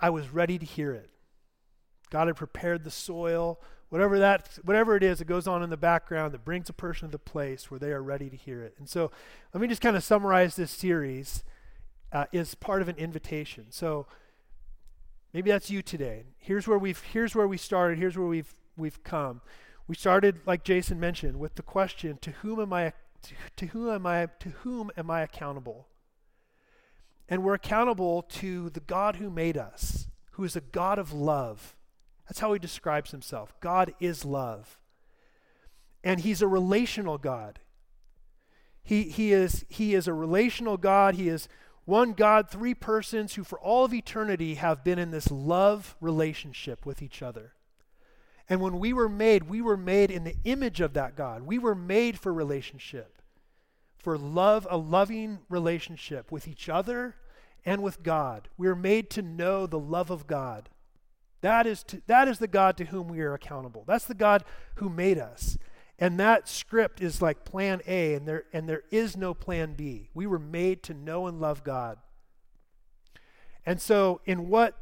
I 0.00 0.10
was 0.10 0.30
ready 0.30 0.58
to 0.58 0.66
hear 0.66 0.92
it. 0.92 1.10
God 2.10 2.26
had 2.26 2.36
prepared 2.36 2.82
the 2.82 2.90
soil 2.90 3.60
whatever 3.94 4.18
that 4.18 4.58
whatever 4.64 4.96
it 4.96 5.04
is 5.04 5.20
that 5.20 5.26
goes 5.26 5.46
on 5.46 5.62
in 5.62 5.70
the 5.70 5.76
background 5.76 6.34
that 6.34 6.44
brings 6.44 6.68
a 6.68 6.72
person 6.72 7.06
to 7.06 7.12
the 7.12 7.16
place 7.16 7.70
where 7.70 7.78
they 7.78 7.92
are 7.92 8.02
ready 8.02 8.28
to 8.28 8.34
hear 8.34 8.60
it. 8.60 8.74
And 8.76 8.88
so 8.88 9.12
let 9.52 9.60
me 9.60 9.68
just 9.68 9.80
kind 9.80 9.94
of 9.94 10.02
summarize 10.02 10.56
this 10.56 10.72
series 10.72 11.44
uh, 12.12 12.24
is 12.32 12.56
part 12.56 12.82
of 12.82 12.88
an 12.88 12.96
invitation. 12.96 13.66
So 13.70 14.08
maybe 15.32 15.48
that's 15.48 15.70
you 15.70 15.80
today. 15.80 16.24
Here's 16.38 16.66
where 16.66 16.76
we've 16.76 17.00
here's 17.12 17.36
where 17.36 17.46
we 17.46 17.56
started. 17.56 17.98
Here's 17.98 18.18
where 18.18 18.26
we've 18.26 18.52
we've 18.76 19.00
come. 19.04 19.42
We 19.86 19.94
started 19.94 20.40
like 20.44 20.64
jason 20.64 20.98
mentioned 20.98 21.38
with 21.38 21.54
the 21.54 21.62
question 21.62 22.18
to 22.20 22.32
whom 22.32 22.58
am 22.58 22.72
i 22.72 22.94
to, 23.22 23.34
to 23.58 23.66
whom 23.66 23.94
am 23.94 24.06
i 24.06 24.26
to 24.40 24.48
whom 24.48 24.90
am 24.96 25.08
i 25.08 25.20
accountable? 25.20 25.86
And 27.28 27.44
we're 27.44 27.54
accountable 27.54 28.22
to 28.22 28.70
the 28.70 28.80
god 28.80 29.16
who 29.16 29.30
made 29.30 29.56
us 29.56 30.08
who 30.32 30.42
is 30.42 30.56
a 30.56 30.60
god 30.60 30.98
of 30.98 31.12
love 31.12 31.76
that's 32.26 32.40
how 32.40 32.52
he 32.52 32.58
describes 32.58 33.10
himself. 33.10 33.54
God 33.60 33.94
is 34.00 34.24
love. 34.24 34.78
And 36.02 36.20
he's 36.20 36.42
a 36.42 36.48
relational 36.48 37.18
God. 37.18 37.60
He, 38.82 39.04
he, 39.04 39.32
is, 39.32 39.64
he 39.68 39.94
is 39.94 40.06
a 40.06 40.12
relational 40.12 40.76
God. 40.76 41.14
He 41.14 41.28
is 41.28 41.48
one 41.84 42.12
God, 42.12 42.50
three 42.50 42.74
persons 42.74 43.34
who, 43.34 43.44
for 43.44 43.58
all 43.60 43.84
of 43.84 43.94
eternity, 43.94 44.54
have 44.54 44.84
been 44.84 44.98
in 44.98 45.10
this 45.10 45.30
love 45.30 45.96
relationship 46.00 46.86
with 46.86 47.02
each 47.02 47.22
other. 47.22 47.54
And 48.48 48.60
when 48.60 48.78
we 48.78 48.92
were 48.92 49.08
made, 49.08 49.44
we 49.44 49.62
were 49.62 49.76
made 49.76 50.10
in 50.10 50.24
the 50.24 50.36
image 50.44 50.80
of 50.80 50.92
that 50.94 51.16
God. 51.16 51.42
We 51.42 51.58
were 51.58 51.74
made 51.74 52.18
for 52.18 52.32
relationship, 52.32 53.22
for 53.98 54.18
love, 54.18 54.66
a 54.70 54.76
loving 54.76 55.40
relationship 55.48 56.30
with 56.30 56.46
each 56.46 56.68
other 56.68 57.16
and 57.64 57.82
with 57.82 58.02
God. 58.02 58.48
We 58.58 58.68
are 58.68 58.76
made 58.76 59.08
to 59.10 59.22
know 59.22 59.66
the 59.66 59.78
love 59.78 60.10
of 60.10 60.26
God. 60.26 60.68
That 61.44 61.66
is, 61.66 61.82
to, 61.84 62.00
that 62.06 62.26
is 62.26 62.38
the 62.38 62.48
God 62.48 62.78
to 62.78 62.86
whom 62.86 63.06
we 63.06 63.20
are 63.20 63.34
accountable. 63.34 63.84
That's 63.86 64.06
the 64.06 64.14
God 64.14 64.44
who 64.76 64.88
made 64.88 65.18
us. 65.18 65.58
And 65.98 66.18
that 66.18 66.48
script 66.48 67.02
is 67.02 67.20
like 67.20 67.44
plan 67.44 67.82
A, 67.86 68.14
and 68.14 68.26
there, 68.26 68.44
and 68.54 68.66
there 68.66 68.84
is 68.90 69.14
no 69.14 69.34
plan 69.34 69.74
B. 69.74 70.08
We 70.14 70.26
were 70.26 70.38
made 70.38 70.82
to 70.84 70.94
know 70.94 71.26
and 71.26 71.42
love 71.42 71.62
God. 71.62 71.98
And 73.66 73.78
so, 73.78 74.22
in 74.24 74.48
what 74.48 74.78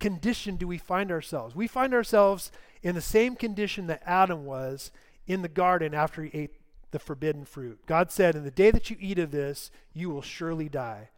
condition 0.00 0.56
do 0.56 0.66
we 0.66 0.78
find 0.78 1.12
ourselves? 1.12 1.54
We 1.54 1.66
find 1.66 1.92
ourselves 1.92 2.50
in 2.82 2.94
the 2.94 3.02
same 3.02 3.36
condition 3.36 3.86
that 3.88 4.02
Adam 4.06 4.46
was 4.46 4.90
in 5.26 5.42
the 5.42 5.46
garden 5.46 5.92
after 5.92 6.22
he 6.22 6.30
ate 6.32 6.54
the 6.90 6.98
forbidden 6.98 7.44
fruit. 7.44 7.80
God 7.84 8.10
said, 8.10 8.34
In 8.34 8.44
the 8.44 8.50
day 8.50 8.70
that 8.70 8.88
you 8.88 8.96
eat 8.98 9.18
of 9.18 9.30
this, 9.30 9.70
you 9.92 10.08
will 10.08 10.22
surely 10.22 10.70
die. 10.70 11.10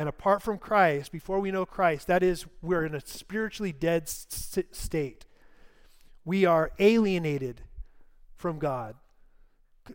And 0.00 0.08
apart 0.08 0.40
from 0.40 0.56
Christ, 0.56 1.12
before 1.12 1.40
we 1.40 1.50
know 1.50 1.66
Christ, 1.66 2.06
that 2.06 2.22
is, 2.22 2.46
we're 2.62 2.86
in 2.86 2.94
a 2.94 3.02
spiritually 3.02 3.70
dead 3.70 4.08
state. 4.08 5.26
We 6.24 6.46
are 6.46 6.72
alienated 6.78 7.60
from 8.34 8.58
God. 8.58 8.94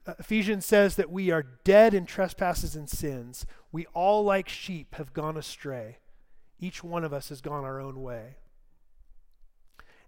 Uh, 0.05 0.13
Ephesians 0.19 0.63
says 0.63 0.95
that 0.97 1.09
we 1.09 1.31
are 1.31 1.41
dead 1.63 1.95
in 1.95 2.05
trespasses 2.05 2.75
and 2.75 2.87
sins. 2.87 3.47
We 3.71 3.87
all, 3.95 4.23
like 4.23 4.47
sheep, 4.47 4.93
have 4.93 5.11
gone 5.11 5.37
astray. 5.37 5.97
Each 6.59 6.83
one 6.83 7.03
of 7.03 7.11
us 7.11 7.29
has 7.29 7.41
gone 7.41 7.63
our 7.63 7.81
own 7.81 7.99
way. 7.99 8.35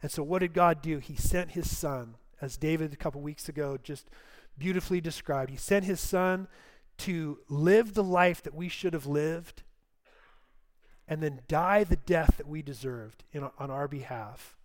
And 0.04 0.12
so, 0.12 0.22
what 0.22 0.44
did 0.44 0.54
God 0.54 0.84
do? 0.84 1.00
He 1.00 1.16
sent 1.16 1.54
his 1.54 1.76
son, 1.76 2.18
as 2.40 2.56
David 2.56 2.94
a 2.94 2.98
couple 2.98 3.22
weeks 3.22 3.50
ago 3.50 3.80
just 3.82 4.12
beautifully 4.60 5.02
described. 5.02 5.50
He 5.50 5.58
sent 5.58 5.86
his 5.86 6.00
son 6.00 6.48
to 6.98 7.40
live 7.50 7.96
the 7.96 8.04
life 8.04 8.44
that 8.44 8.54
we 8.54 8.70
should 8.70 8.94
have 8.94 9.08
lived 9.08 9.64
and 11.08 11.24
then 11.24 11.42
die 11.48 11.84
the 11.84 11.96
death 11.96 12.36
that 12.38 12.48
we 12.48 12.62
deserved 12.62 13.24
in, 13.32 13.50
on 13.58 13.72
our 13.72 13.88
behalf. 13.88 14.56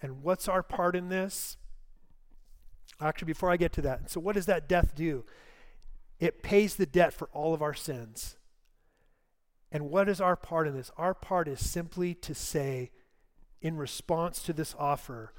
And 0.00 0.22
what's 0.22 0.48
our 0.48 0.62
part 0.62 0.96
in 0.96 1.08
this? 1.08 1.56
Actually, 3.00 3.26
before 3.26 3.50
I 3.50 3.56
get 3.56 3.72
to 3.74 3.82
that, 3.82 4.10
so 4.10 4.20
what 4.20 4.34
does 4.34 4.46
that 4.46 4.68
death 4.68 4.94
do? 4.94 5.24
It 6.18 6.42
pays 6.42 6.76
the 6.76 6.86
debt 6.86 7.12
for 7.12 7.28
all 7.32 7.54
of 7.54 7.62
our 7.62 7.74
sins. 7.74 8.36
And 9.72 9.90
what 9.90 10.08
is 10.08 10.20
our 10.20 10.36
part 10.36 10.66
in 10.66 10.74
this? 10.74 10.90
Our 10.96 11.14
part 11.14 11.48
is 11.48 11.68
simply 11.68 12.14
to 12.14 12.34
say, 12.34 12.90
in 13.62 13.76
response 13.76 14.42
to 14.42 14.52
this 14.52 14.74
offer, 14.78 15.32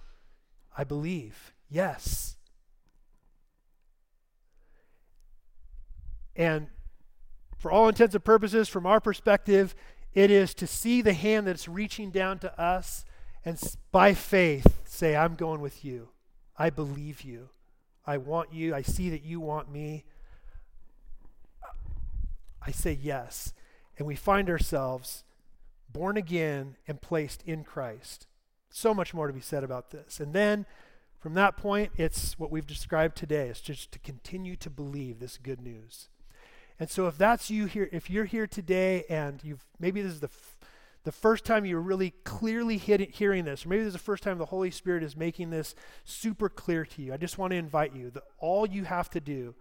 I 0.78 0.84
believe, 0.84 1.54
yes. 1.70 2.38
And 6.36 6.68
for 7.58 7.72
all 7.72 7.88
intents 7.88 8.16
and 8.16 8.24
purposes, 8.24 8.70
from 8.70 8.86
our 8.86 9.00
perspective, 9.00 9.76
it 10.14 10.30
is 10.32 10.54
to 10.56 10.68
see 10.68 11.02
the 11.02 11.14
hand 11.14 11.48
that's 11.48 11.68
reaching 11.68 12.12
down 12.12 12.40
to 12.40 12.62
us 12.62 13.06
and 13.44 13.60
by 13.92 14.14
faith 14.14 14.82
say, 14.86 15.16
I'm 15.16 15.36
going 15.36 15.62
with 15.62 15.84
you. 15.84 16.10
I 16.58 16.70
believe 16.70 17.22
you. 17.22 17.50
I 18.06 18.18
want 18.18 18.54
you. 18.54 18.76
I 18.76 18.82
see 18.82 19.10
that 19.10 19.24
you 19.24 19.40
want 19.40 19.72
me. 19.72 20.04
I 22.66 22.72
say 22.72 22.98
yes. 23.00 23.54
And 23.98 24.08
we 24.08 24.16
find 24.16 24.50
ourselves 24.50 25.24
born 25.92 26.18
again 26.18 26.76
and 26.88 27.02
placed 27.02 27.44
in 27.44 27.64
Christ. 27.64 28.28
So 28.70 28.94
much 28.94 29.14
more 29.14 29.28
to 29.28 29.34
be 29.34 29.42
said 29.42 29.64
about 29.64 29.92
this. 29.92 30.20
And 30.20 30.34
then 30.34 30.66
from 31.20 31.34
that 31.36 31.58
point, 31.58 31.92
it's 31.98 32.38
what 32.40 32.52
we've 32.52 32.68
described 32.68 33.16
today. 33.16 33.48
It's 33.48 33.62
just 33.62 33.92
to 33.92 34.00
continue 34.00 34.56
to 34.58 34.70
believe 34.70 35.20
this 35.20 35.38
good 35.38 35.62
news. 35.62 36.10
And 36.82 36.90
so 36.90 37.06
if 37.06 37.16
that's 37.16 37.52
you 37.52 37.68
here, 37.68 37.88
if 37.92 38.10
you're 38.10 38.26
here 38.26 38.48
today 38.48 39.06
and 39.08 39.40
you've 39.44 39.64
maybe 39.80 40.02
this 40.02 40.14
is 40.14 40.20
the 40.20 40.30
f- 40.30 40.58
the 41.04 41.12
first 41.12 41.46
time 41.46 41.64
you're 41.64 41.80
really 41.80 42.10
clearly 42.24 42.80
hit, 42.80 43.02
hearing 43.12 43.46
this, 43.46 43.64
or 43.64 43.70
maybe 43.70 43.84
this 43.84 43.90
is 43.90 43.94
the 43.94 44.00
first 44.00 44.24
time 44.24 44.40
the 44.40 44.46
Holy 44.48 44.72
Spirit 44.72 45.04
is 45.04 45.16
making 45.16 45.52
this 45.52 45.76
super 46.06 46.50
clear 46.50 46.84
to 46.84 47.04
you, 47.04 47.14
I 47.14 47.18
just 47.18 47.38
want 47.38 47.52
to 47.52 47.58
invite 47.58 47.96
you 47.96 48.10
that 48.10 48.24
all 48.40 48.66
you 48.66 48.86
have 48.86 49.12
to 49.12 49.20
do 49.20 49.54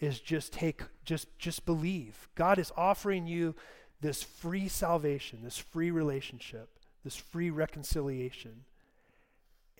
is 0.00 0.18
just 0.18 0.54
take, 0.54 0.80
just, 1.04 1.38
just 1.38 1.66
believe. 1.66 2.30
God 2.34 2.58
is 2.58 2.72
offering 2.74 3.26
you 3.26 3.54
this 4.00 4.22
free 4.22 4.66
salvation, 4.66 5.40
this 5.42 5.58
free 5.58 5.90
relationship, 5.90 6.70
this 7.04 7.16
free 7.16 7.50
reconciliation. 7.50 8.64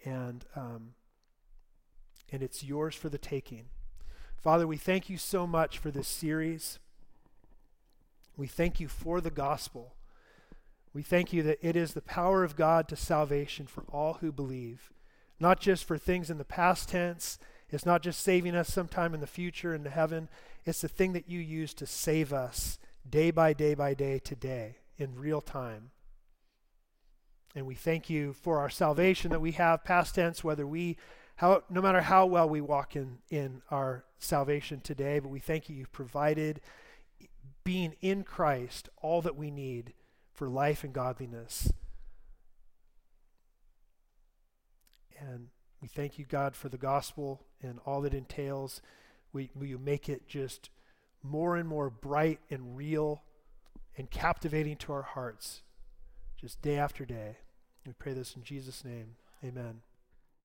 And, 0.04 0.44
um, 0.54 0.90
and 2.30 2.42
it's 2.42 2.62
yours 2.62 2.94
for 2.94 3.08
the 3.08 3.16
taking. 3.16 3.64
Father, 4.42 4.66
we 4.66 4.76
thank 4.76 5.08
you 5.08 5.16
so 5.16 5.46
much 5.46 5.78
for 5.78 5.90
this 5.90 6.08
series. 6.08 6.80
We 8.36 8.46
thank 8.46 8.80
you 8.80 8.88
for 8.88 9.20
the 9.20 9.30
gospel. 9.30 9.94
We 10.94 11.02
thank 11.02 11.32
you 11.32 11.42
that 11.44 11.58
it 11.66 11.76
is 11.76 11.94
the 11.94 12.02
power 12.02 12.44
of 12.44 12.56
God 12.56 12.88
to 12.88 12.96
salvation 12.96 13.66
for 13.66 13.84
all 13.90 14.14
who 14.14 14.32
believe, 14.32 14.92
not 15.40 15.60
just 15.60 15.84
for 15.84 15.96
things 15.96 16.30
in 16.30 16.38
the 16.38 16.44
past 16.44 16.88
tense. 16.88 17.38
It's 17.70 17.86
not 17.86 18.02
just 18.02 18.20
saving 18.20 18.54
us 18.54 18.68
sometime 18.68 19.14
in 19.14 19.20
the 19.20 19.26
future 19.26 19.74
into 19.74 19.88
heaven. 19.88 20.28
It's 20.64 20.82
the 20.82 20.88
thing 20.88 21.14
that 21.14 21.28
you 21.28 21.40
use 21.40 21.72
to 21.74 21.86
save 21.86 22.32
us 22.32 22.78
day 23.08 23.30
by 23.30 23.52
day 23.52 23.74
by 23.74 23.94
day 23.94 24.18
today 24.18 24.76
in 24.98 25.18
real 25.18 25.40
time. 25.40 25.90
And 27.54 27.66
we 27.66 27.74
thank 27.74 28.08
you 28.08 28.32
for 28.32 28.58
our 28.58 28.70
salvation 28.70 29.30
that 29.30 29.40
we 29.40 29.52
have 29.52 29.84
past 29.84 30.14
tense, 30.14 30.42
whether 30.42 30.66
we, 30.66 30.96
how, 31.36 31.64
no 31.68 31.82
matter 31.82 32.00
how 32.00 32.26
well 32.26 32.48
we 32.48 32.60
walk 32.60 32.96
in, 32.96 33.18
in 33.30 33.62
our 33.70 34.04
salvation 34.18 34.80
today, 34.80 35.18
but 35.18 35.28
we 35.28 35.40
thank 35.40 35.68
you 35.68 35.76
you've 35.76 35.92
provided, 35.92 36.60
being 37.64 37.94
in 38.00 38.24
Christ, 38.24 38.88
all 39.00 39.22
that 39.22 39.36
we 39.36 39.50
need 39.50 39.94
for 40.32 40.48
life 40.48 40.84
and 40.84 40.92
godliness. 40.92 41.72
And 45.18 45.48
we 45.80 45.88
thank 45.88 46.18
you, 46.18 46.24
God, 46.24 46.56
for 46.56 46.68
the 46.68 46.78
gospel 46.78 47.44
and 47.62 47.78
all 47.84 48.00
that 48.02 48.14
entails. 48.14 48.80
We, 49.32 49.50
you 49.60 49.78
make 49.78 50.08
it 50.08 50.26
just 50.26 50.70
more 51.22 51.56
and 51.56 51.68
more 51.68 51.90
bright 51.90 52.40
and 52.50 52.76
real 52.76 53.22
and 53.96 54.10
captivating 54.10 54.76
to 54.76 54.92
our 54.92 55.02
hearts, 55.02 55.62
just 56.40 56.62
day 56.62 56.76
after 56.76 57.04
day. 57.04 57.38
We 57.86 57.92
pray 57.92 58.14
this 58.14 58.34
in 58.34 58.42
Jesus' 58.42 58.84
name. 58.84 59.16
Amen. 59.44 59.82